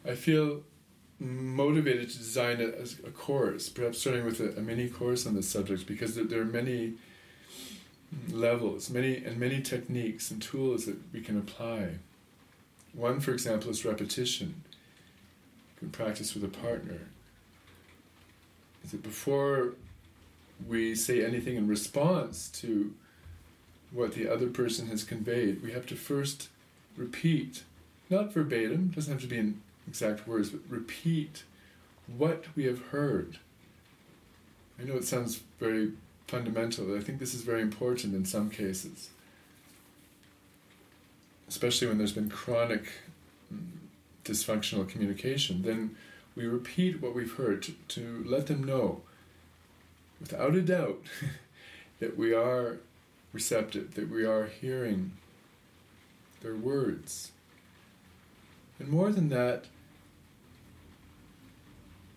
I 0.09 0.15
feel 0.15 0.63
motivated 1.19 2.11
to 2.11 2.19
design 2.19 2.61
as 2.61 3.01
a 3.05 3.11
course, 3.11 3.69
perhaps 3.69 3.99
starting 3.99 4.25
with 4.25 4.41
a, 4.41 4.57
a 4.59 4.61
mini 4.61 4.89
course 4.89 5.27
on 5.27 5.35
this 5.35 5.49
subject, 5.49 5.87
because 5.87 6.15
there, 6.15 6.25
there, 6.25 6.43
are 6.43 6.45
many 6.45 6.95
levels, 8.31 8.89
many 8.89 9.17
and 9.17 9.39
many 9.39 9.61
techniques 9.61 10.31
and 10.31 10.41
tools 10.41 10.87
that 10.87 10.97
we 11.13 11.21
can 11.21 11.37
apply. 11.37 11.97
One, 12.97 13.21
for 13.21 13.33
example, 13.33 13.71
is 13.71 13.85
repetition. 13.85 14.63
You 15.75 15.79
can 15.81 15.91
practice 15.91 16.35
with 16.35 16.43
a 16.45 16.49
partner. 16.49 17.01
is 18.83 18.93
that 18.93 19.03
before 19.03 19.75
we 20.67 20.95
say 20.95 21.23
anything 21.23 21.57
in 21.57 21.69
response 21.69 22.49
to 22.49 22.95
what 23.91 24.15
the 24.15 24.29
other 24.29 24.49
person 24.49 24.87
has 24.87 25.05
conveyed, 25.05 25.63
we 25.63 25.73
have 25.73 25.87
to 25.87 25.95
first 25.95 26.49
repeat, 26.97 27.65
not 28.09 28.33
verbatim, 28.33 28.89
doesn't 28.89 29.13
have 29.13 29.23
to 29.23 29.29
be 29.29 29.39
in 29.39 29.61
exact 29.87 30.27
words, 30.27 30.49
but 30.49 30.61
repeat 30.69 31.45
what 32.17 32.47
we 32.57 32.65
have 32.65 32.87
heard. 32.87 33.39
I 34.81 34.85
know 34.85 34.97
it 34.97 35.05
sounds 35.05 35.43
very 35.61 35.93
fundamental, 36.27 36.87
but 36.87 36.97
I 36.97 37.01
think 37.01 37.19
this 37.19 37.35
is 37.35 37.43
very 37.43 37.61
important 37.61 38.15
in 38.15 38.25
some 38.25 38.49
cases, 38.49 39.11
especially 41.49 41.89
when 41.89 41.99
there's 41.99 42.13
been 42.13 42.31
chronic 42.31 42.93
dysfunctional 44.25 44.89
communication. 44.89 45.63
Then 45.63 45.97
we 46.35 46.47
repeat 46.47 47.01
what 47.01 47.15
we've 47.15 47.35
heard 47.35 47.63
to, 47.65 47.73
to 47.89 48.25
let 48.27 48.47
them 48.47 48.63
know, 48.63 49.03
without 50.21 50.55
a 50.55 50.63
doubt, 50.63 51.03
that 52.01 52.17
we 52.17 52.35
are 52.35 52.79
receptive, 53.33 53.95
that 53.95 54.11
we 54.11 54.25
are 54.25 54.47
hearing 54.47 55.13
their 56.41 56.55
words. 56.55 57.33
And 58.79 58.89
more 58.89 59.11
than 59.11 59.31
that, 59.31 59.67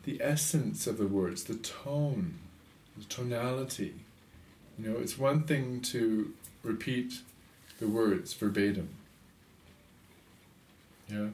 the 0.03 0.19
essence 0.21 0.87
of 0.87 0.97
the 0.97 1.07
words, 1.07 1.43
the 1.43 1.55
tone, 1.55 2.39
the 2.97 3.05
tonality. 3.05 3.95
You 4.77 4.89
know, 4.89 4.99
it's 4.99 5.17
one 5.17 5.43
thing 5.43 5.81
to 5.81 6.33
repeat 6.63 7.21
the 7.79 7.87
words 7.87 8.33
verbatim. 8.33 8.89
Yeah. 11.09 11.27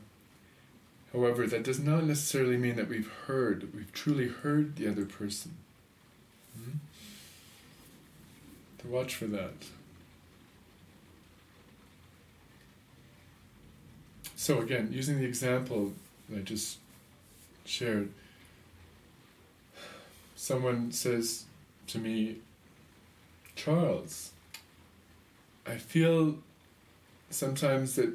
However, 1.12 1.48
that 1.48 1.64
does 1.64 1.80
not 1.80 2.04
necessarily 2.04 2.58
mean 2.58 2.76
that 2.76 2.90
we've 2.90 3.12
heard, 3.28 3.74
we've 3.74 3.92
truly 3.94 4.28
heard 4.28 4.76
the 4.76 4.88
other 4.88 5.06
person. 5.06 5.56
Hmm? 6.56 6.78
To 8.80 8.88
watch 8.88 9.16
for 9.16 9.26
that. 9.28 9.54
So 14.36 14.60
again, 14.62 14.90
using 14.92 15.20
the 15.20 15.26
example 15.26 15.94
I 16.36 16.40
just 16.40 16.78
shared, 17.66 18.12
someone 20.36 20.92
says 20.92 21.46
to 21.88 21.98
me, 21.98 22.38
Charles, 23.56 24.32
I 25.66 25.78
feel 25.78 26.38
sometimes 27.30 27.96
that 27.96 28.14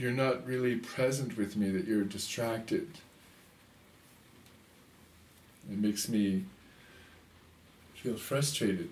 you're 0.00 0.10
not 0.12 0.46
really 0.46 0.76
present 0.76 1.36
with 1.36 1.56
me, 1.56 1.68
that 1.70 1.86
you're 1.86 2.04
distracted. 2.04 2.88
It 5.70 5.78
makes 5.78 6.08
me 6.08 6.44
feel 7.94 8.16
frustrated. 8.16 8.88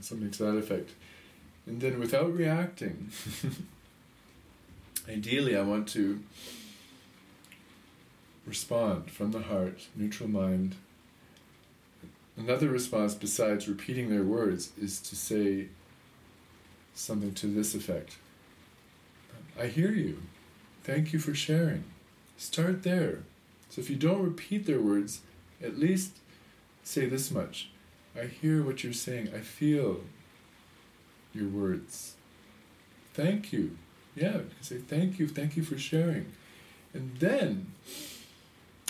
Something 0.00 0.30
to 0.30 0.44
that 0.44 0.56
effect. 0.56 0.90
And 1.66 1.80
then 1.80 1.98
without 1.98 2.32
reacting, 2.32 3.10
ideally 5.08 5.56
I 5.56 5.62
want 5.62 5.88
to 5.88 6.20
respond 8.46 9.10
from 9.10 9.32
the 9.32 9.42
heart, 9.42 9.88
neutral 9.96 10.28
mind. 10.28 10.76
Another 12.36 12.68
response 12.68 13.14
besides 13.14 13.68
repeating 13.68 14.08
their 14.08 14.22
words 14.22 14.70
is 14.80 15.00
to 15.00 15.16
say 15.16 15.66
something 17.00 17.34
to 17.34 17.46
this 17.46 17.74
effect 17.74 18.16
I 19.60 19.66
hear 19.66 19.90
you. 19.90 20.22
Thank 20.84 21.12
you 21.12 21.18
for 21.18 21.34
sharing. 21.34 21.84
Start 22.38 22.82
there. 22.82 23.24
So 23.68 23.82
if 23.82 23.90
you 23.90 23.96
don't 23.96 24.22
repeat 24.22 24.64
their 24.64 24.80
words, 24.80 25.20
at 25.62 25.78
least 25.78 26.16
say 26.82 27.06
this 27.06 27.30
much 27.30 27.68
I 28.18 28.24
hear 28.24 28.62
what 28.62 28.82
you're 28.82 28.92
saying. 28.92 29.30
I 29.34 29.40
feel 29.40 30.00
your 31.32 31.48
words. 31.48 32.14
Thank 33.14 33.52
you. 33.52 33.76
Yeah, 34.16 34.38
you 34.38 34.62
say 34.62 34.78
thank 34.78 35.18
you, 35.18 35.28
thank 35.28 35.56
you 35.56 35.62
for 35.62 35.78
sharing. 35.78 36.32
And 36.92 37.16
then 37.18 37.72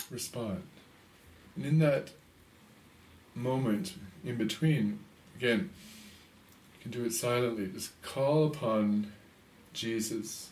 respond. 0.09 0.63
And 1.55 1.65
in 1.65 1.79
that 1.79 2.09
moment 3.35 3.93
in 4.23 4.37
between, 4.37 4.99
again, 5.35 5.69
can 6.81 6.91
do 6.91 7.05
it 7.05 7.13
silently. 7.13 7.67
Just 7.67 7.99
call 8.01 8.45
upon 8.45 9.11
Jesus. 9.73 10.49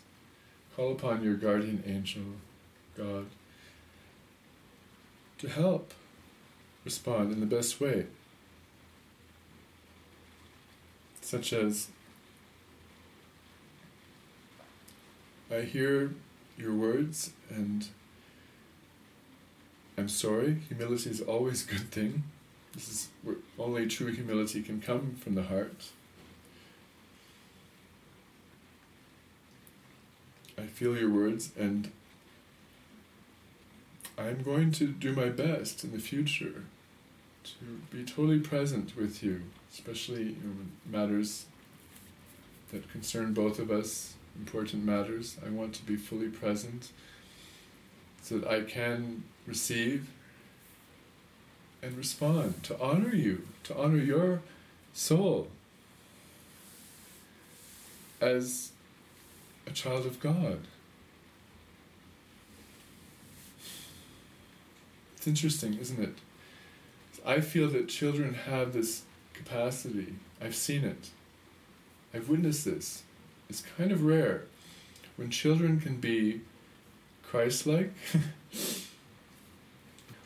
Call 0.76 0.92
upon 0.92 1.24
your 1.24 1.34
guardian 1.34 1.82
angel, 1.86 2.22
God, 2.96 3.26
to 5.38 5.48
help 5.48 5.92
respond 6.84 7.32
in 7.32 7.40
the 7.40 7.46
best 7.46 7.80
way. 7.80 8.06
Such 11.20 11.52
as, 11.52 11.88
I 15.50 15.62
hear 15.62 16.14
your 16.56 16.74
words 16.74 17.32
and 17.48 17.88
I'm 19.98 20.08
sorry. 20.08 20.60
Humility 20.68 21.10
is 21.10 21.20
always 21.20 21.66
a 21.66 21.72
good 21.72 21.90
thing. 21.90 22.22
This 22.72 22.88
is 22.88 23.08
where 23.22 23.36
only 23.58 23.86
true 23.86 24.12
humility 24.12 24.62
can 24.62 24.80
come 24.80 25.16
from 25.16 25.34
the 25.34 25.42
heart. 25.42 25.90
I 30.60 30.66
feel 30.66 30.96
your 30.96 31.10
words 31.10 31.50
and 31.58 31.90
I'm 34.18 34.42
going 34.42 34.70
to 34.72 34.86
do 34.86 35.14
my 35.14 35.30
best 35.30 35.82
in 35.82 35.92
the 35.92 35.98
future 35.98 36.64
to 37.44 37.64
be 37.90 38.04
totally 38.04 38.38
present 38.38 38.94
with 38.96 39.22
you, 39.22 39.42
especially 39.72 40.36
know, 40.42 40.52
matters 40.86 41.46
that 42.70 42.90
concern 42.92 43.32
both 43.32 43.58
of 43.58 43.70
us, 43.70 44.14
important 44.38 44.84
matters. 44.84 45.38
I 45.44 45.48
want 45.48 45.74
to 45.76 45.84
be 45.84 45.96
fully 45.96 46.28
present 46.28 46.90
so 48.22 48.38
that 48.38 48.48
I 48.48 48.62
can 48.62 49.24
receive 49.46 50.10
and 51.82 51.96
respond, 51.96 52.62
to 52.64 52.78
honor 52.78 53.14
you, 53.14 53.46
to 53.64 53.76
honor 53.76 53.96
your 53.96 54.42
soul 54.92 55.48
as 58.20 58.72
a 59.70 59.72
child 59.72 60.04
of 60.04 60.20
God. 60.20 60.60
It's 65.16 65.26
interesting, 65.26 65.78
isn't 65.78 66.02
it? 66.02 66.14
I 67.24 67.40
feel 67.40 67.68
that 67.68 67.88
children 67.88 68.34
have 68.34 68.72
this 68.72 69.02
capacity. 69.34 70.14
I've 70.40 70.56
seen 70.56 70.84
it. 70.84 71.10
I've 72.12 72.28
witnessed 72.28 72.64
this. 72.64 73.02
It's 73.48 73.62
kind 73.76 73.92
of 73.92 74.04
rare. 74.04 74.44
When 75.16 75.30
children 75.30 75.80
can 75.80 75.96
be 75.96 76.40
Christ 77.22 77.66
like, 77.66 77.92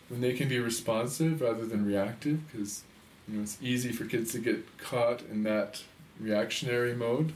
when 0.09 0.21
they 0.21 0.33
can 0.33 0.49
be 0.49 0.59
responsive 0.59 1.41
rather 1.41 1.67
than 1.67 1.85
reactive, 1.85 2.41
because 2.51 2.85
you 3.27 3.37
know 3.37 3.43
it's 3.43 3.59
easy 3.61 3.93
for 3.93 4.05
kids 4.05 4.33
to 4.33 4.39
get 4.39 4.79
caught 4.79 5.23
in 5.23 5.43
that 5.43 5.83
reactionary 6.21 6.95
mode. 6.95 7.33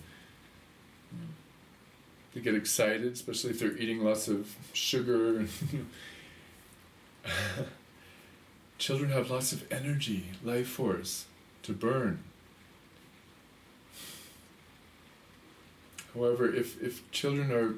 They 2.38 2.44
get 2.44 2.54
excited, 2.54 3.12
especially 3.14 3.50
if 3.50 3.58
they're 3.58 3.76
eating 3.76 4.04
lots 4.04 4.28
of 4.28 4.54
sugar. 4.72 5.44
Children 8.78 9.10
have 9.10 9.28
lots 9.28 9.52
of 9.52 9.64
energy, 9.72 10.26
life 10.44 10.68
force 10.68 11.24
to 11.64 11.72
burn. 11.72 12.22
However, 16.14 16.54
if, 16.54 16.80
if 16.80 17.10
children 17.10 17.50
are 17.50 17.74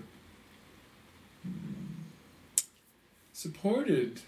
supported 3.33 4.21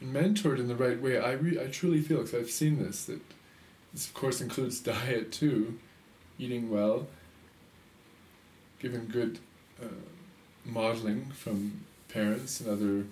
and 0.00 0.14
mentored 0.14 0.58
in 0.58 0.68
the 0.68 0.74
right 0.74 0.98
way, 1.02 1.18
I, 1.18 1.32
re- 1.32 1.60
I 1.60 1.66
truly 1.66 2.00
feel, 2.00 2.22
because 2.22 2.34
I've 2.34 2.50
seen 2.50 2.82
this, 2.82 3.04
that 3.04 3.20
this 3.92 4.06
of 4.06 4.14
course 4.14 4.40
includes 4.40 4.80
diet 4.80 5.32
too, 5.32 5.78
eating 6.38 6.70
well, 6.70 7.08
given 8.80 9.06
good 9.06 9.38
uh, 9.80 9.86
modeling 10.64 11.26
from 11.34 11.84
parents 12.08 12.60
and 12.60 12.68
other 12.68 13.04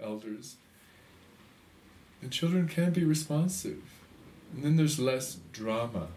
uh, 0.00 0.06
elders. 0.06 0.56
And 2.22 2.30
children 2.30 2.68
can 2.68 2.92
be 2.92 3.04
responsive. 3.04 3.82
And 4.54 4.62
then 4.62 4.76
there's 4.76 4.98
less 4.98 5.38
drama. 5.52 6.08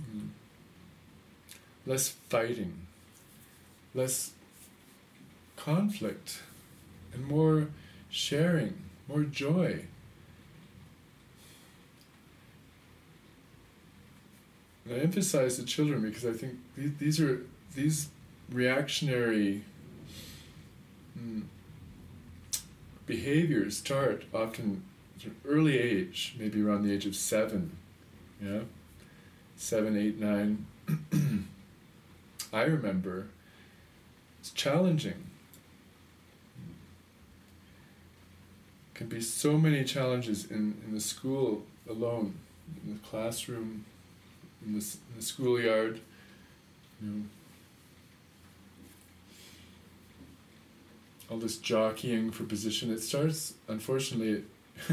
Mm. 0.00 0.28
Less 1.84 2.08
fighting. 2.08 2.86
Less 3.94 4.32
conflict. 5.56 6.40
And 7.12 7.26
more 7.26 7.68
sharing. 8.08 8.82
More 9.08 9.24
joy. 9.24 9.86
And 14.84 14.94
I 14.94 14.98
emphasize 14.98 15.56
the 15.56 15.64
children 15.64 16.02
because 16.02 16.24
I 16.24 16.32
think 16.32 16.54
these 16.76 16.94
these 16.98 17.20
are 17.20 17.44
these 17.74 18.08
reactionary 18.50 19.62
mm, 21.18 21.42
behaviors 23.06 23.76
start 23.76 24.24
often 24.34 24.82
at 25.16 25.24
an 25.26 25.36
early 25.46 25.78
age, 25.78 26.34
maybe 26.38 26.62
around 26.62 26.82
the 26.82 26.92
age 26.92 27.06
of 27.06 27.14
seven, 27.14 27.76
yeah, 28.40 28.60
seven, 29.56 29.96
eight, 29.96 30.18
nine. 30.18 30.66
I 32.52 32.62
remember 32.62 33.28
it's 34.40 34.50
challenging. 34.50 35.30
Can 38.94 39.08
be 39.08 39.20
so 39.20 39.56
many 39.56 39.84
challenges 39.84 40.50
in, 40.50 40.76
in 40.84 40.92
the 40.92 41.00
school 41.00 41.62
alone, 41.88 42.34
in 42.84 42.94
the 42.94 43.00
classroom, 43.00 43.84
in 44.66 44.72
the, 44.72 44.78
in 44.78 45.16
the 45.16 45.22
schoolyard. 45.22 46.00
You 47.00 47.08
know, 47.08 47.22
all 51.30 51.38
this 51.38 51.56
jockeying 51.56 52.30
for 52.30 52.44
position. 52.44 52.92
It 52.92 53.00
starts, 53.00 53.54
unfortunately, 53.66 54.44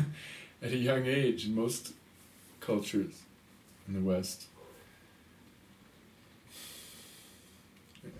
at 0.63 0.71
a 0.71 0.77
young 0.77 1.05
age 1.05 1.45
in 1.45 1.53
most 1.53 1.93
cultures 2.61 3.23
in 3.87 3.93
the 3.93 4.01
West. 4.01 4.45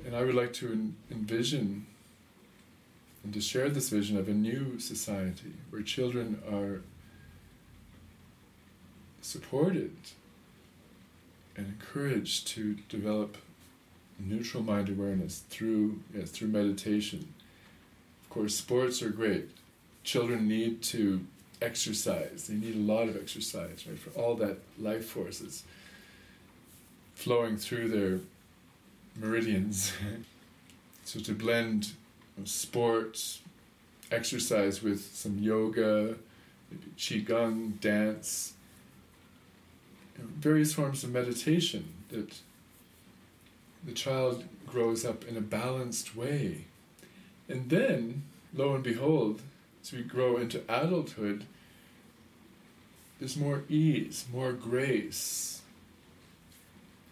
And 0.06 0.16
I 0.16 0.24
would 0.24 0.36
like 0.36 0.54
to 0.54 0.72
en- 0.72 0.96
envision 1.10 1.86
and 3.24 3.34
to 3.34 3.42
share 3.42 3.70
this 3.70 3.90
vision 3.90 4.18
of 4.18 4.28
a 4.28 4.34
new 4.34 4.80
society 4.80 5.54
where 5.70 5.82
children 5.82 6.42
are 6.52 6.82
supported 9.22 9.96
and 11.60 11.68
encouraged 11.68 12.48
to 12.48 12.76
develop 12.88 13.38
neutral 14.18 14.64
mind 14.64 14.90
awareness 14.90 15.44
through 15.50 16.00
yes, 16.16 16.32
through 16.32 16.48
meditation. 16.48 17.34
Of 18.24 18.30
course, 18.30 18.56
sports 18.56 19.02
are 19.02 19.10
great. 19.10 19.52
Children 20.04 20.48
need 20.48 20.82
to 20.84 21.26
exercise. 21.62 22.48
They 22.48 22.56
need 22.56 22.76
a 22.76 22.80
lot 22.80 23.10
of 23.10 23.18
exercise, 23.18 23.86
right, 23.88 24.00
for 24.00 24.18
all 24.20 24.36
that 24.36 24.60
life 24.80 25.06
forces 25.06 25.64
flowing 27.14 27.58
through 27.58 27.90
their 27.90 28.20
meridians. 29.20 29.92
so 31.04 31.20
to 31.20 31.34
blend 31.34 31.92
sport, 32.46 33.40
exercise 34.12 34.82
with 34.82 35.02
some 35.14 35.38
yoga, 35.40 36.16
maybe 36.72 36.92
qigong, 36.98 37.78
dance, 37.82 38.54
various 40.20 40.74
forms 40.74 41.04
of 41.04 41.12
meditation 41.12 41.94
that 42.10 42.40
the 43.86 43.92
child 43.94 44.46
grows 44.68 45.06
up 45.06 45.26
in 45.28 45.38
a 45.38 45.42
balanced 45.42 46.16
way. 46.16 46.66
And 47.48 47.70
then, 47.70 48.24
lo 48.54 48.76
and 48.76 48.84
behold, 48.84 49.42
as 49.82 49.92
we 49.92 50.04
grow 50.04 50.38
into 50.38 50.62
adulthood, 50.70 51.46
there's 53.20 53.36
more 53.36 53.64
ease, 53.68 54.26
more 54.32 54.54
grace. 54.54 55.62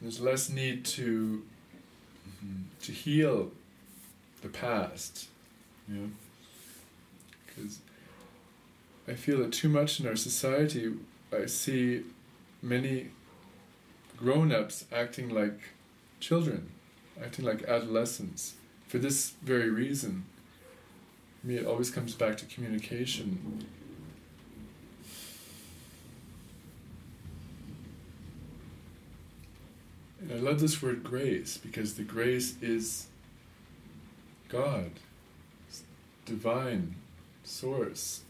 There's 0.02 0.22
less 0.22 0.50
need 0.50 0.86
to 0.86 1.44
mm-hmm, 2.28 2.64
to 2.82 2.92
heal 2.92 3.52
the 4.42 4.50
past, 4.50 5.28
know, 5.88 6.10
because 7.46 7.80
I 9.08 9.14
feel 9.14 9.40
that 9.40 9.52
too 9.52 9.70
much 9.70 10.00
in 10.00 10.08
our 10.08 10.16
society. 10.16 10.94
I 11.34 11.48
see 11.48 12.04
many 12.62 13.10
grown-ups 14.18 14.86
acting 14.92 15.30
like 15.30 15.60
children, 16.20 16.72
acting 17.24 17.46
like 17.46 17.64
adolescents, 17.64 18.56
for 18.88 18.98
this 18.98 19.34
very 19.44 19.70
reason. 19.70 20.26
I 21.44 21.48
mean, 21.48 21.58
it 21.60 21.66
always 21.66 21.90
comes 21.90 22.16
back 22.16 22.38
to 22.38 22.46
communication. 22.46 23.66
And 30.20 30.32
I 30.32 30.36
love 30.36 30.60
this 30.60 30.82
word 30.82 31.04
grace 31.04 31.58
because 31.58 31.94
the 31.94 32.04
grace 32.04 32.56
is 32.62 33.08
God, 34.50 34.92
divine 36.26 36.96
source. 37.44 38.22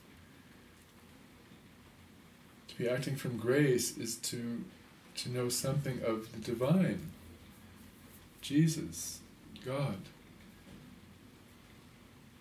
Be 2.77 2.87
acting 2.87 3.15
from 3.15 3.37
grace 3.37 3.97
is 3.97 4.15
to 4.17 4.63
to 5.15 5.31
know 5.31 5.49
something 5.49 5.99
of 6.05 6.31
the 6.31 6.39
divine, 6.39 7.09
Jesus, 8.39 9.19
God. 9.65 9.97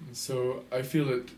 And 0.07 0.15
so 0.15 0.65
I 0.71 0.83
feel 0.83 1.07
that 1.07 1.31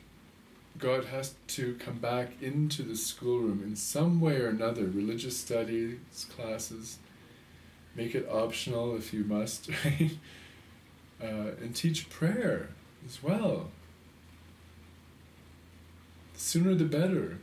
God 0.79 1.07
has 1.07 1.35
to 1.49 1.75
come 1.75 1.99
back 1.99 2.31
into 2.41 2.83
the 2.83 2.97
schoolroom 2.97 3.63
in 3.65 3.77
some 3.77 4.21
way 4.21 4.37
or 4.37 4.49
another, 4.49 4.85
religious 4.85 5.37
studies, 5.37 6.27
classes, 6.37 6.99
make 7.95 8.15
it 8.15 8.29
optional 8.31 8.97
if 8.97 9.13
you 9.13 9.25
must? 9.25 9.71
Uh, 11.21 11.51
and 11.61 11.75
teach 11.75 12.09
prayer 12.11 12.69
as 13.05 13.21
well. 13.21 13.73
The 16.35 16.39
sooner 16.39 16.77
the 16.77 16.85
better. 16.85 17.39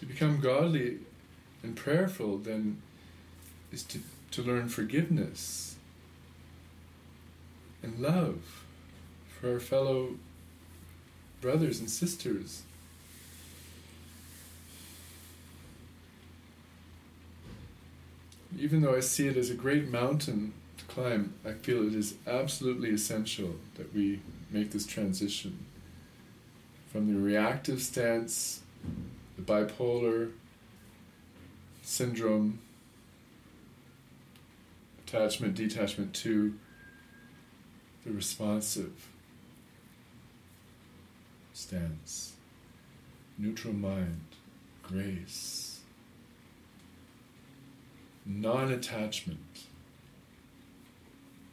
To 0.00 0.06
become 0.06 0.40
godly 0.40 0.98
and 1.62 1.76
prayerful 1.76 2.38
then 2.38 2.80
is 3.70 3.82
to, 3.84 4.00
to 4.30 4.42
learn 4.42 4.68
forgiveness 4.68 5.76
and 7.82 8.00
love 8.00 8.64
for 9.28 9.52
our 9.52 9.60
fellow 9.60 10.14
brothers 11.40 11.80
and 11.80 11.90
sisters. 11.90 12.62
Even 18.58 18.80
though 18.80 18.94
I 18.94 19.00
see 19.00 19.28
it 19.28 19.36
as 19.36 19.50
a 19.50 19.54
great 19.54 19.88
mountain 19.88 20.54
to 20.78 20.84
climb, 20.86 21.34
I 21.44 21.52
feel 21.52 21.86
it 21.86 21.94
is 21.94 22.14
absolutely 22.26 22.90
essential 22.90 23.56
that 23.76 23.94
we 23.94 24.20
make 24.50 24.70
this 24.70 24.86
transition 24.86 25.66
from 26.90 27.12
the 27.12 27.20
reactive 27.20 27.80
stance, 27.80 28.60
bipolar 29.40 30.32
syndrome, 31.82 32.60
attachment, 35.06 35.54
detachment 35.54 36.14
to 36.14 36.54
the 38.04 38.12
responsive 38.12 39.08
stance, 41.52 42.34
neutral 43.38 43.74
mind, 43.74 44.24
grace, 44.82 45.80
non 48.24 48.70
attachment. 48.70 49.38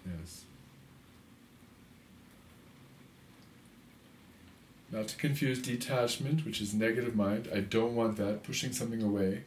Yes. 0.05 0.46
Not 4.91 5.09
to 5.09 5.17
confuse 5.17 5.61
detachment, 5.61 6.45
which 6.45 6.61
is 6.61 6.73
negative 6.73 7.15
mind. 7.15 7.49
I 7.53 7.59
don't 7.59 7.95
want 7.95 8.15
that, 8.17 8.43
pushing 8.43 8.71
something 8.71 9.01
away 9.01 9.43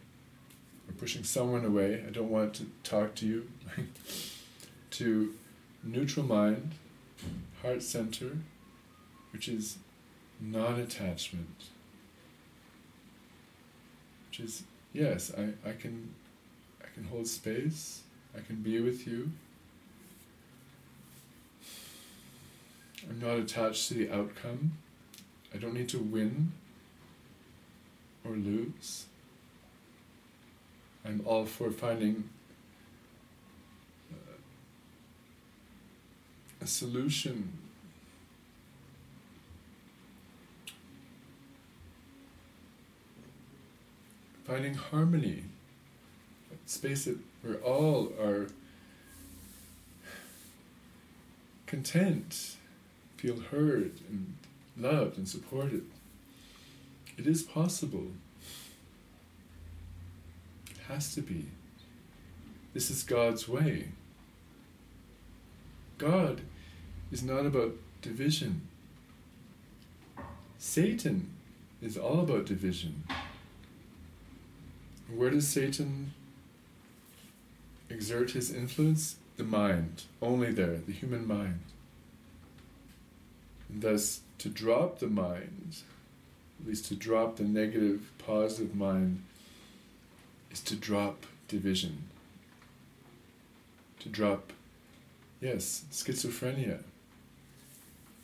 or 0.91 0.93
pushing 0.99 1.25
someone 1.25 1.65
away. 1.65 2.05
I 2.07 2.11
don't 2.11 2.31
want 2.31 2.55
to 2.55 2.67
talk 2.83 3.15
to 3.17 3.27
you. 3.27 3.49
to 4.91 5.35
neutral 5.83 6.27
mind, 6.27 6.73
heart 7.63 7.83
center, 7.83 8.39
which 9.33 9.49
is 9.49 9.79
non 10.41 10.79
attachment. 10.79 11.65
Which 14.29 14.41
is 14.41 14.65
yes, 14.93 15.33
I, 15.37 15.69
I 15.69 15.73
can 15.73 16.15
I 16.83 16.87
can 16.95 17.05
hold 17.05 17.27
space, 17.27 18.03
I 18.37 18.41
can 18.41 18.57
be 18.57 18.81
with 18.81 19.07
you. 19.07 19.31
I'm 23.09 23.19
not 23.19 23.39
attached 23.39 23.89
to 23.89 23.95
the 23.95 24.11
outcome. 24.11 24.73
I 25.55 25.59
don't 25.59 25.75
need 25.75 25.89
to 25.91 25.99
win 25.99 26.53
or 28.25 28.33
lose. 28.33 29.07
I'm 31.05 31.23
all 31.25 31.47
for 31.47 31.71
finding 31.71 32.29
uh, 34.13 34.17
a 36.61 36.67
solution. 36.67 37.53
Finding 44.45 44.75
harmony, 44.75 45.45
space 46.67 47.09
where 47.43 47.57
all 47.57 48.13
are 48.21 48.49
content, 51.67 52.57
feel 53.17 53.39
heard 53.39 53.93
and 54.09 54.35
loved 54.77 55.19
and 55.19 55.29
supported. 55.29 55.85
It 57.17 57.27
is 57.27 57.43
possible. 57.43 58.09
It 60.71 60.79
has 60.89 61.15
to 61.15 61.21
be. 61.21 61.47
This 62.73 62.91
is 62.91 63.03
God's 63.03 63.49
way. 63.49 63.89
God 65.99 66.41
is 67.13 67.23
not 67.23 67.45
about 67.45 67.75
division. 68.01 68.63
Satan 70.59 71.31
is 71.83 71.97
all 71.97 72.21
about 72.21 72.47
division. 72.47 73.05
Where 75.15 75.31
does 75.31 75.49
Satan 75.49 76.13
exert 77.89 78.31
his 78.31 78.53
influence? 78.53 79.17
The 79.37 79.45
mind, 79.45 80.05
only 80.21 80.53
there, 80.53 80.77
the 80.77 80.93
human 80.93 81.27
mind. 81.27 81.61
And 83.69 83.83
thus, 83.83 84.21
to 84.41 84.49
drop 84.49 85.01
the 85.01 85.07
mind, 85.07 85.77
at 86.59 86.67
least 86.67 86.87
to 86.87 86.95
drop 86.95 87.37
the 87.37 87.45
negative, 87.45 88.11
positive 88.17 88.75
mind, 88.75 89.23
is 90.51 90.61
to 90.61 90.75
drop 90.75 91.27
division. 91.47 92.05
To 94.01 94.09
drop, 94.09 94.55
yes, 95.43 95.85
schizophrenia, 95.93 96.79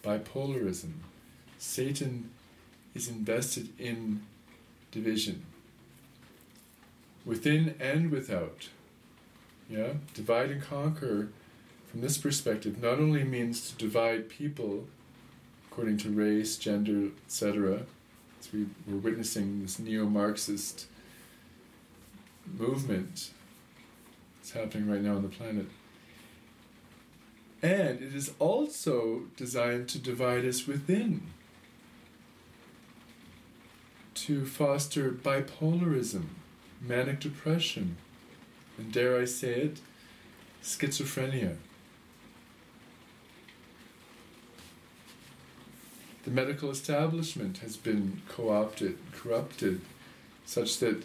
bipolarism. 0.03 0.93
Satan 1.59 2.31
is 2.95 3.09
invested 3.09 3.69
in 3.79 4.23
division, 4.91 5.45
within 7.27 7.75
and 7.79 8.11
without. 8.11 8.71
Yeah, 9.69 9.95
divide 10.15 10.51
and 10.51 10.63
conquer 10.63 11.29
from 11.91 12.01
this 12.01 12.17
perspective 12.17 12.81
not 12.81 13.01
only 13.01 13.23
means 13.23 13.71
to 13.71 13.77
divide 13.77 14.31
people 14.31 14.87
according 15.77 15.99
to 15.99 16.09
race, 16.09 16.57
gender, 16.57 17.11
etc. 17.27 17.83
As 18.41 18.49
we're 18.51 18.97
witnessing 18.97 19.61
this 19.61 19.79
neo-Marxist 19.79 20.87
movement 22.47 23.29
that's 24.37 24.53
happening 24.53 24.91
right 24.91 25.03
now 25.03 25.17
on 25.17 25.23
the 25.23 25.29
planet. 25.29 25.67
And 27.63 28.01
it 28.01 28.15
is 28.15 28.33
also 28.39 29.25
designed 29.37 29.91
to 29.91 29.99
divide 29.99 30.47
us 30.47 30.67
within, 30.67 31.27
to 34.15 34.47
foster 34.47 35.11
bipolarism, 35.11 36.29
manic 36.81 37.21
depression, 37.21 37.99
and 38.79 38.91
dare 38.91 39.21
I 39.21 39.27
say 39.27 39.61
it, 39.61 39.81
schizophrenia. 40.63 41.59
The 46.27 46.33
medical 46.33 46.73
establishment 46.73 47.59
has 47.59 47.77
been 47.77 48.21
co 48.29 48.51
opted, 48.51 48.99
corrupted, 49.13 49.81
such 50.45 50.79
that 50.81 51.05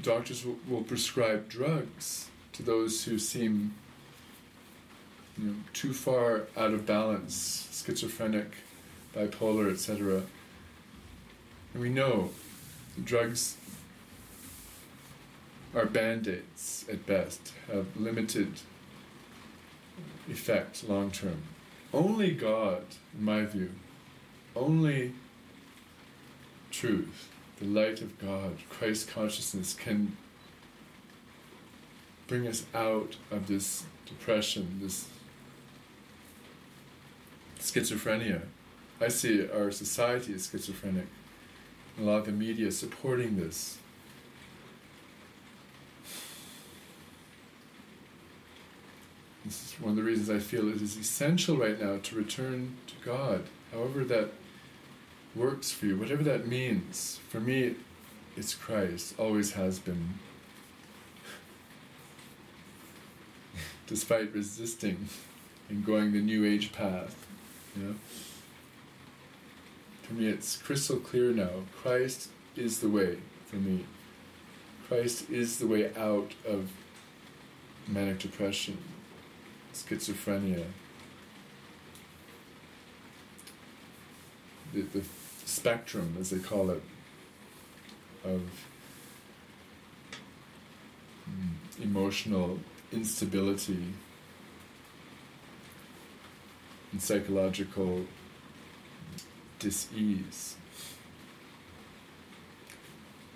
doctors 0.00 0.46
will, 0.46 0.58
will 0.68 0.84
prescribe 0.84 1.48
drugs 1.48 2.30
to 2.52 2.62
those 2.62 3.02
who 3.06 3.18
seem 3.18 3.74
you 5.36 5.48
know, 5.48 5.54
too 5.72 5.92
far 5.92 6.46
out 6.56 6.74
of 6.74 6.86
balance, 6.86 7.68
schizophrenic, 7.72 8.52
bipolar, 9.12 9.68
etc. 9.68 10.22
And 11.72 11.82
we 11.82 11.88
know 11.88 12.30
drugs 13.02 13.56
are 15.74 15.86
band 15.86 16.28
aids 16.28 16.84
at 16.88 17.04
best, 17.04 17.52
have 17.66 17.96
limited 17.96 18.60
effect 20.28 20.88
long 20.88 21.10
term. 21.10 21.42
Only 21.94 22.32
God, 22.32 22.82
in 23.16 23.24
my 23.24 23.44
view, 23.44 23.70
only 24.56 25.12
truth, 26.72 27.28
the 27.60 27.66
light 27.66 28.00
of 28.00 28.18
God, 28.18 28.56
Christ 28.68 29.06
consciousness 29.06 29.74
can 29.74 30.16
bring 32.26 32.48
us 32.48 32.64
out 32.74 33.14
of 33.30 33.46
this 33.46 33.84
depression, 34.06 34.80
this 34.82 35.08
schizophrenia. 37.60 38.42
I 39.00 39.06
see 39.06 39.48
our 39.48 39.70
society 39.70 40.34
as 40.34 40.50
schizophrenic. 40.50 41.06
A 42.00 42.02
lot 42.02 42.18
of 42.18 42.26
the 42.26 42.32
media 42.32 42.72
supporting 42.72 43.36
this. 43.36 43.78
One 49.80 49.90
of 49.90 49.96
the 49.96 50.02
reasons 50.02 50.30
I 50.30 50.38
feel 50.38 50.68
it 50.68 50.80
is 50.80 50.96
essential 50.96 51.56
right 51.56 51.80
now 51.80 51.98
to 52.02 52.16
return 52.16 52.76
to 52.86 52.94
God, 53.04 53.44
however 53.72 54.04
that 54.04 54.30
works 55.34 55.72
for 55.72 55.86
you, 55.86 55.96
whatever 55.96 56.22
that 56.22 56.46
means. 56.46 57.18
For 57.28 57.40
me, 57.40 57.74
it's 58.36 58.54
Christ, 58.54 59.14
always 59.18 59.52
has 59.52 59.78
been. 59.78 60.14
Despite 63.86 64.32
resisting 64.32 65.08
and 65.68 65.84
going 65.84 66.12
the 66.12 66.20
New 66.20 66.44
Age 66.44 66.72
path, 66.72 67.26
you 67.76 67.82
know. 67.84 67.94
For 70.02 70.14
me, 70.14 70.28
it's 70.28 70.56
crystal 70.56 70.98
clear 70.98 71.32
now. 71.32 71.64
Christ 71.82 72.28
is 72.56 72.80
the 72.80 72.88
way 72.88 73.18
for 73.46 73.56
me. 73.56 73.86
Christ 74.86 75.30
is 75.30 75.58
the 75.58 75.66
way 75.66 75.92
out 75.96 76.32
of 76.46 76.70
manic 77.88 78.18
depression, 78.18 78.78
schizophrenia, 79.74 80.64
the, 84.72 84.82
the 84.82 85.04
spectrum, 85.44 86.16
as 86.18 86.30
they 86.30 86.38
call 86.38 86.70
it, 86.70 86.82
of 88.24 88.40
mm, 91.28 91.82
emotional 91.82 92.58
instability 92.92 93.92
and 96.92 97.02
psychological 97.02 98.06
dis-ease. 99.58 100.56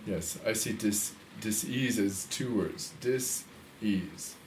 Yes, 0.06 0.38
I 0.46 0.52
see 0.54 0.72
dis 0.72 1.12
dis-ease 1.40 1.98
as 1.98 2.26
two 2.30 2.54
words. 2.56 2.92
Dis-ease. 3.00 4.37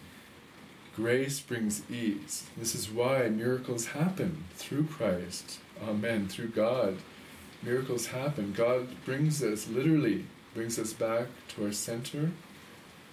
Grace 0.96 1.40
brings 1.40 1.90
ease. 1.90 2.48
This 2.58 2.76
is 2.76 2.90
why 2.90 3.30
miracles 3.30 3.88
happen 3.88 4.44
through 4.56 4.86
Christ. 4.86 5.60
Amen. 5.88 6.28
Through 6.28 6.50
God. 6.50 6.98
Miracles 7.64 8.08
happen. 8.08 8.54
God 8.56 8.90
brings 9.06 9.42
us, 9.42 9.68
literally, 9.68 10.26
brings 10.54 10.78
us 10.78 10.94
back 10.94 11.28
to 11.50 11.66
our 11.66 11.72
center, 11.72 12.32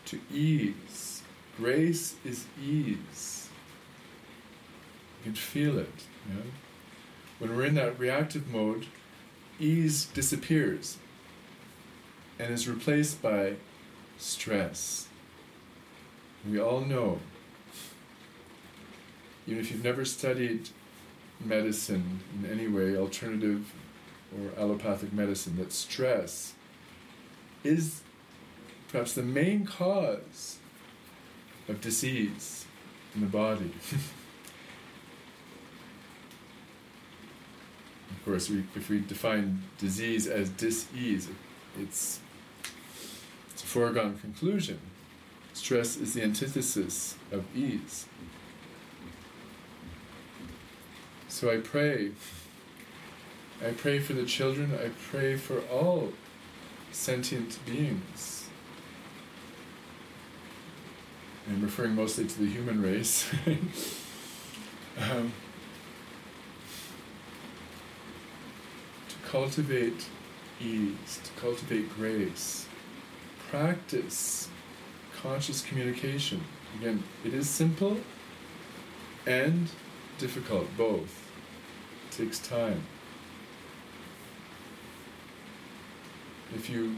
to 0.07 0.19
ease. 0.33 1.23
Grace 1.57 2.17
is 2.25 2.47
ease. 2.61 3.49
You 5.21 5.33
can 5.33 5.35
feel 5.35 5.79
it. 5.79 6.05
When 7.39 7.57
we're 7.57 7.67
in 7.67 7.75
that 7.77 7.99
reactive 7.99 8.49
mode, 8.49 8.87
ease 9.61 10.07
disappears 10.07 10.99
and 12.39 12.53
is 12.53 12.69
replaced 12.69 13.23
by 13.23 13.55
stress. 14.19 15.09
We 16.49 16.61
all 16.61 16.81
know, 16.81 17.21
even 19.49 19.61
if 19.61 19.71
you've 19.71 19.83
never 19.83 20.05
studied 20.05 20.69
medicine 21.43 22.21
in 22.35 22.51
any 22.51 22.69
way, 22.69 22.95
alternative 22.95 23.73
or 24.37 24.51
allopathic 24.61 25.11
medicine, 25.11 25.57
that 25.57 25.73
stress 25.73 26.53
is 27.65 28.03
perhaps 28.89 29.15
the 29.15 29.23
main 29.23 29.65
cause 29.65 30.59
of 31.67 31.81
disease 31.81 32.67
in 33.15 33.23
the 33.23 33.27
body. 33.27 33.73
of 38.11 38.25
course, 38.27 38.51
we, 38.51 38.65
if 38.77 38.91
we 38.91 39.01
define 39.01 39.63
disease 39.79 40.27
as 40.27 40.51
dis-ease, 40.51 41.31
it's, 41.81 42.21
it's 43.51 43.63
a 43.63 43.67
foregone 43.67 44.19
conclusion. 44.19 44.79
Stress 45.55 45.97
is 45.97 46.13
the 46.13 46.23
antithesis 46.23 47.17
of 47.33 47.45
ease. 47.57 48.05
So 51.39 51.53
I 51.53 51.59
pray. 51.59 52.11
I 53.65 53.71
pray 53.71 54.01
for 54.01 54.13
the 54.13 54.25
children, 54.25 54.75
I 54.75 54.89
pray 55.09 55.37
for 55.37 55.61
all 55.71 56.13
sentient 56.91 57.65
beings. 57.65 58.49
I'm 61.49 61.63
referring 61.63 61.95
mostly 61.95 62.25
to 62.25 62.41
the 62.41 62.49
human 62.49 62.83
race. 62.83 63.33
um, 64.99 65.33
to 69.09 69.31
cultivate 69.31 70.07
ease, 70.61 71.21
to 71.23 71.41
cultivate 71.41 71.95
grace, 71.95 72.67
practice 73.49 74.49
conscious 75.23 75.63
communication. 75.63 76.43
Again, 76.81 77.05
it 77.25 77.33
is 77.33 77.49
simple 77.49 77.97
and 79.25 79.69
difficult, 80.19 80.67
both. 80.77 81.28
Takes 82.19 82.41
time. 82.41 82.83
If 86.53 86.69
you 86.69 86.97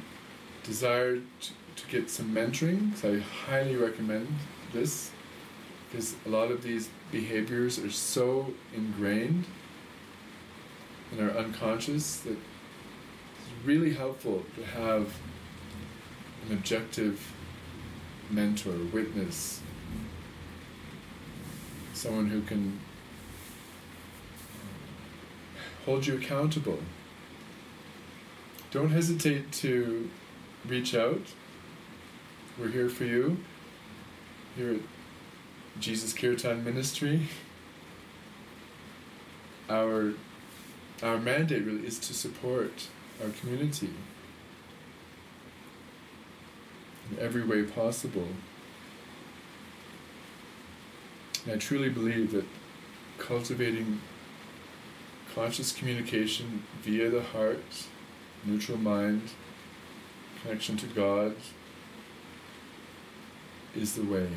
desire 0.63 1.17
to, 1.17 1.51
to 1.77 1.87
get 1.91 2.09
some 2.09 2.35
mentoring, 2.35 2.95
I 3.05 3.21
highly 3.21 3.77
recommend 3.77 4.29
this. 4.73 5.11
because 5.91 6.15
a 6.25 6.31
lot 6.31 6.51
of 6.51 6.63
these 6.63 6.89
behaviors 7.13 7.79
are 7.79 7.91
so 7.91 8.55
ingrained 8.75 9.45
in 11.13 11.23
our 11.23 11.37
unconscious 11.37 12.21
that 12.21 12.31
it's 12.31 13.67
really 13.67 13.93
helpful 13.93 14.47
to 14.57 14.65
have 14.65 15.17
an 16.49 16.55
objective 16.57 17.35
mentor, 18.31 18.73
witness, 18.91 19.61
someone 21.93 22.29
who 22.29 22.41
can 22.41 22.81
hold 25.91 26.07
you 26.07 26.15
accountable. 26.15 26.79
Don't 28.71 28.91
hesitate 28.91 29.51
to 29.51 30.09
reach 30.65 30.95
out. 30.95 31.23
We're 32.57 32.69
here 32.69 32.89
for 32.89 33.05
you. 33.05 33.39
Here 34.57 34.75
at 34.75 35.81
Jesus 35.81 36.13
Kirtan 36.13 36.63
Ministry. 36.65 37.23
Our 39.69 40.13
our 41.03 41.19
mandate 41.19 41.65
really 41.65 41.85
is 41.85 41.99
to 41.99 42.15
support 42.15 42.87
our 43.21 43.31
community 43.31 43.91
in 47.11 47.19
every 47.19 47.43
way 47.45 47.65
possible. 47.65 48.29
And 51.45 51.55
I 51.55 51.57
truly 51.57 51.89
believe 51.89 52.31
that 52.31 52.45
cultivating 53.19 54.01
conscious 55.35 55.73
communication 55.73 56.65
via 56.83 57.11
the 57.11 57.23
heart, 57.23 57.87
neutral 58.45 58.79
mind, 58.79 59.23
connection 60.43 60.77
to 60.79 60.87
God 60.87 61.35
is 63.77 63.95
the 63.95 64.03
way. 64.03 64.29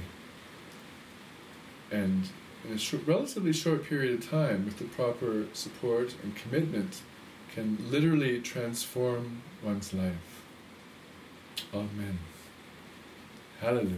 And 1.92 2.30
in 2.68 2.74
a 2.74 2.78
short, 2.78 3.06
relatively 3.06 3.54
short 3.54 3.86
period 3.86 4.14
of 4.14 4.30
time, 4.30 4.66
with 4.66 4.78
the 4.78 4.86
proper 4.86 5.46
support 5.54 6.16
and 6.24 6.36
commitment, 6.36 7.02
can 7.54 7.78
literally 7.90 8.40
transform 8.42 9.42
one's 9.64 9.94
life. 9.94 10.44
Amen. 11.74 12.20
Hallelujah. 13.60 13.98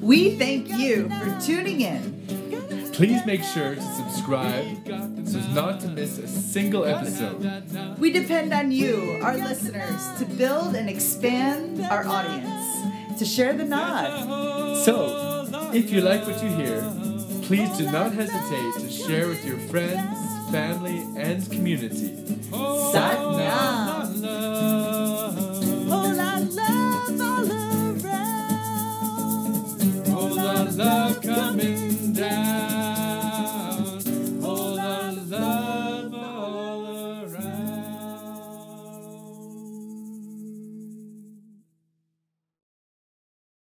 We 0.00 0.36
thank 0.36 0.68
you 0.68 1.08
for 1.08 1.40
tuning 1.40 1.80
in. 1.80 2.65
Please 2.96 3.26
make 3.26 3.42
sure 3.44 3.74
to 3.74 3.80
subscribe 3.82 4.86
so 4.86 5.38
as 5.38 5.54
not 5.54 5.80
to 5.80 5.88
miss 5.88 6.16
a 6.16 6.26
single 6.26 6.86
episode. 6.86 7.98
We 7.98 8.10
depend 8.10 8.54
on 8.54 8.72
you, 8.72 9.20
our 9.22 9.36
listeners, 9.36 10.00
to 10.18 10.24
build 10.24 10.74
and 10.74 10.88
expand 10.88 11.82
our 11.82 12.06
audience, 12.06 13.18
to 13.18 13.26
share 13.26 13.52
the 13.52 13.64
Naad. 13.64 14.82
So, 14.82 15.46
if 15.74 15.90
you 15.90 16.00
like 16.00 16.26
what 16.26 16.42
you 16.42 16.48
hear, 16.48 16.80
please 17.42 17.76
do 17.76 17.84
not 17.90 18.12
hesitate 18.12 18.80
to 18.80 18.90
share 18.90 19.28
with 19.28 19.44
your 19.44 19.58
friends, 19.68 20.50
family, 20.50 21.04
and 21.18 21.44
community. 21.50 22.16
Sat 22.92 23.20
Nam. 23.20 24.15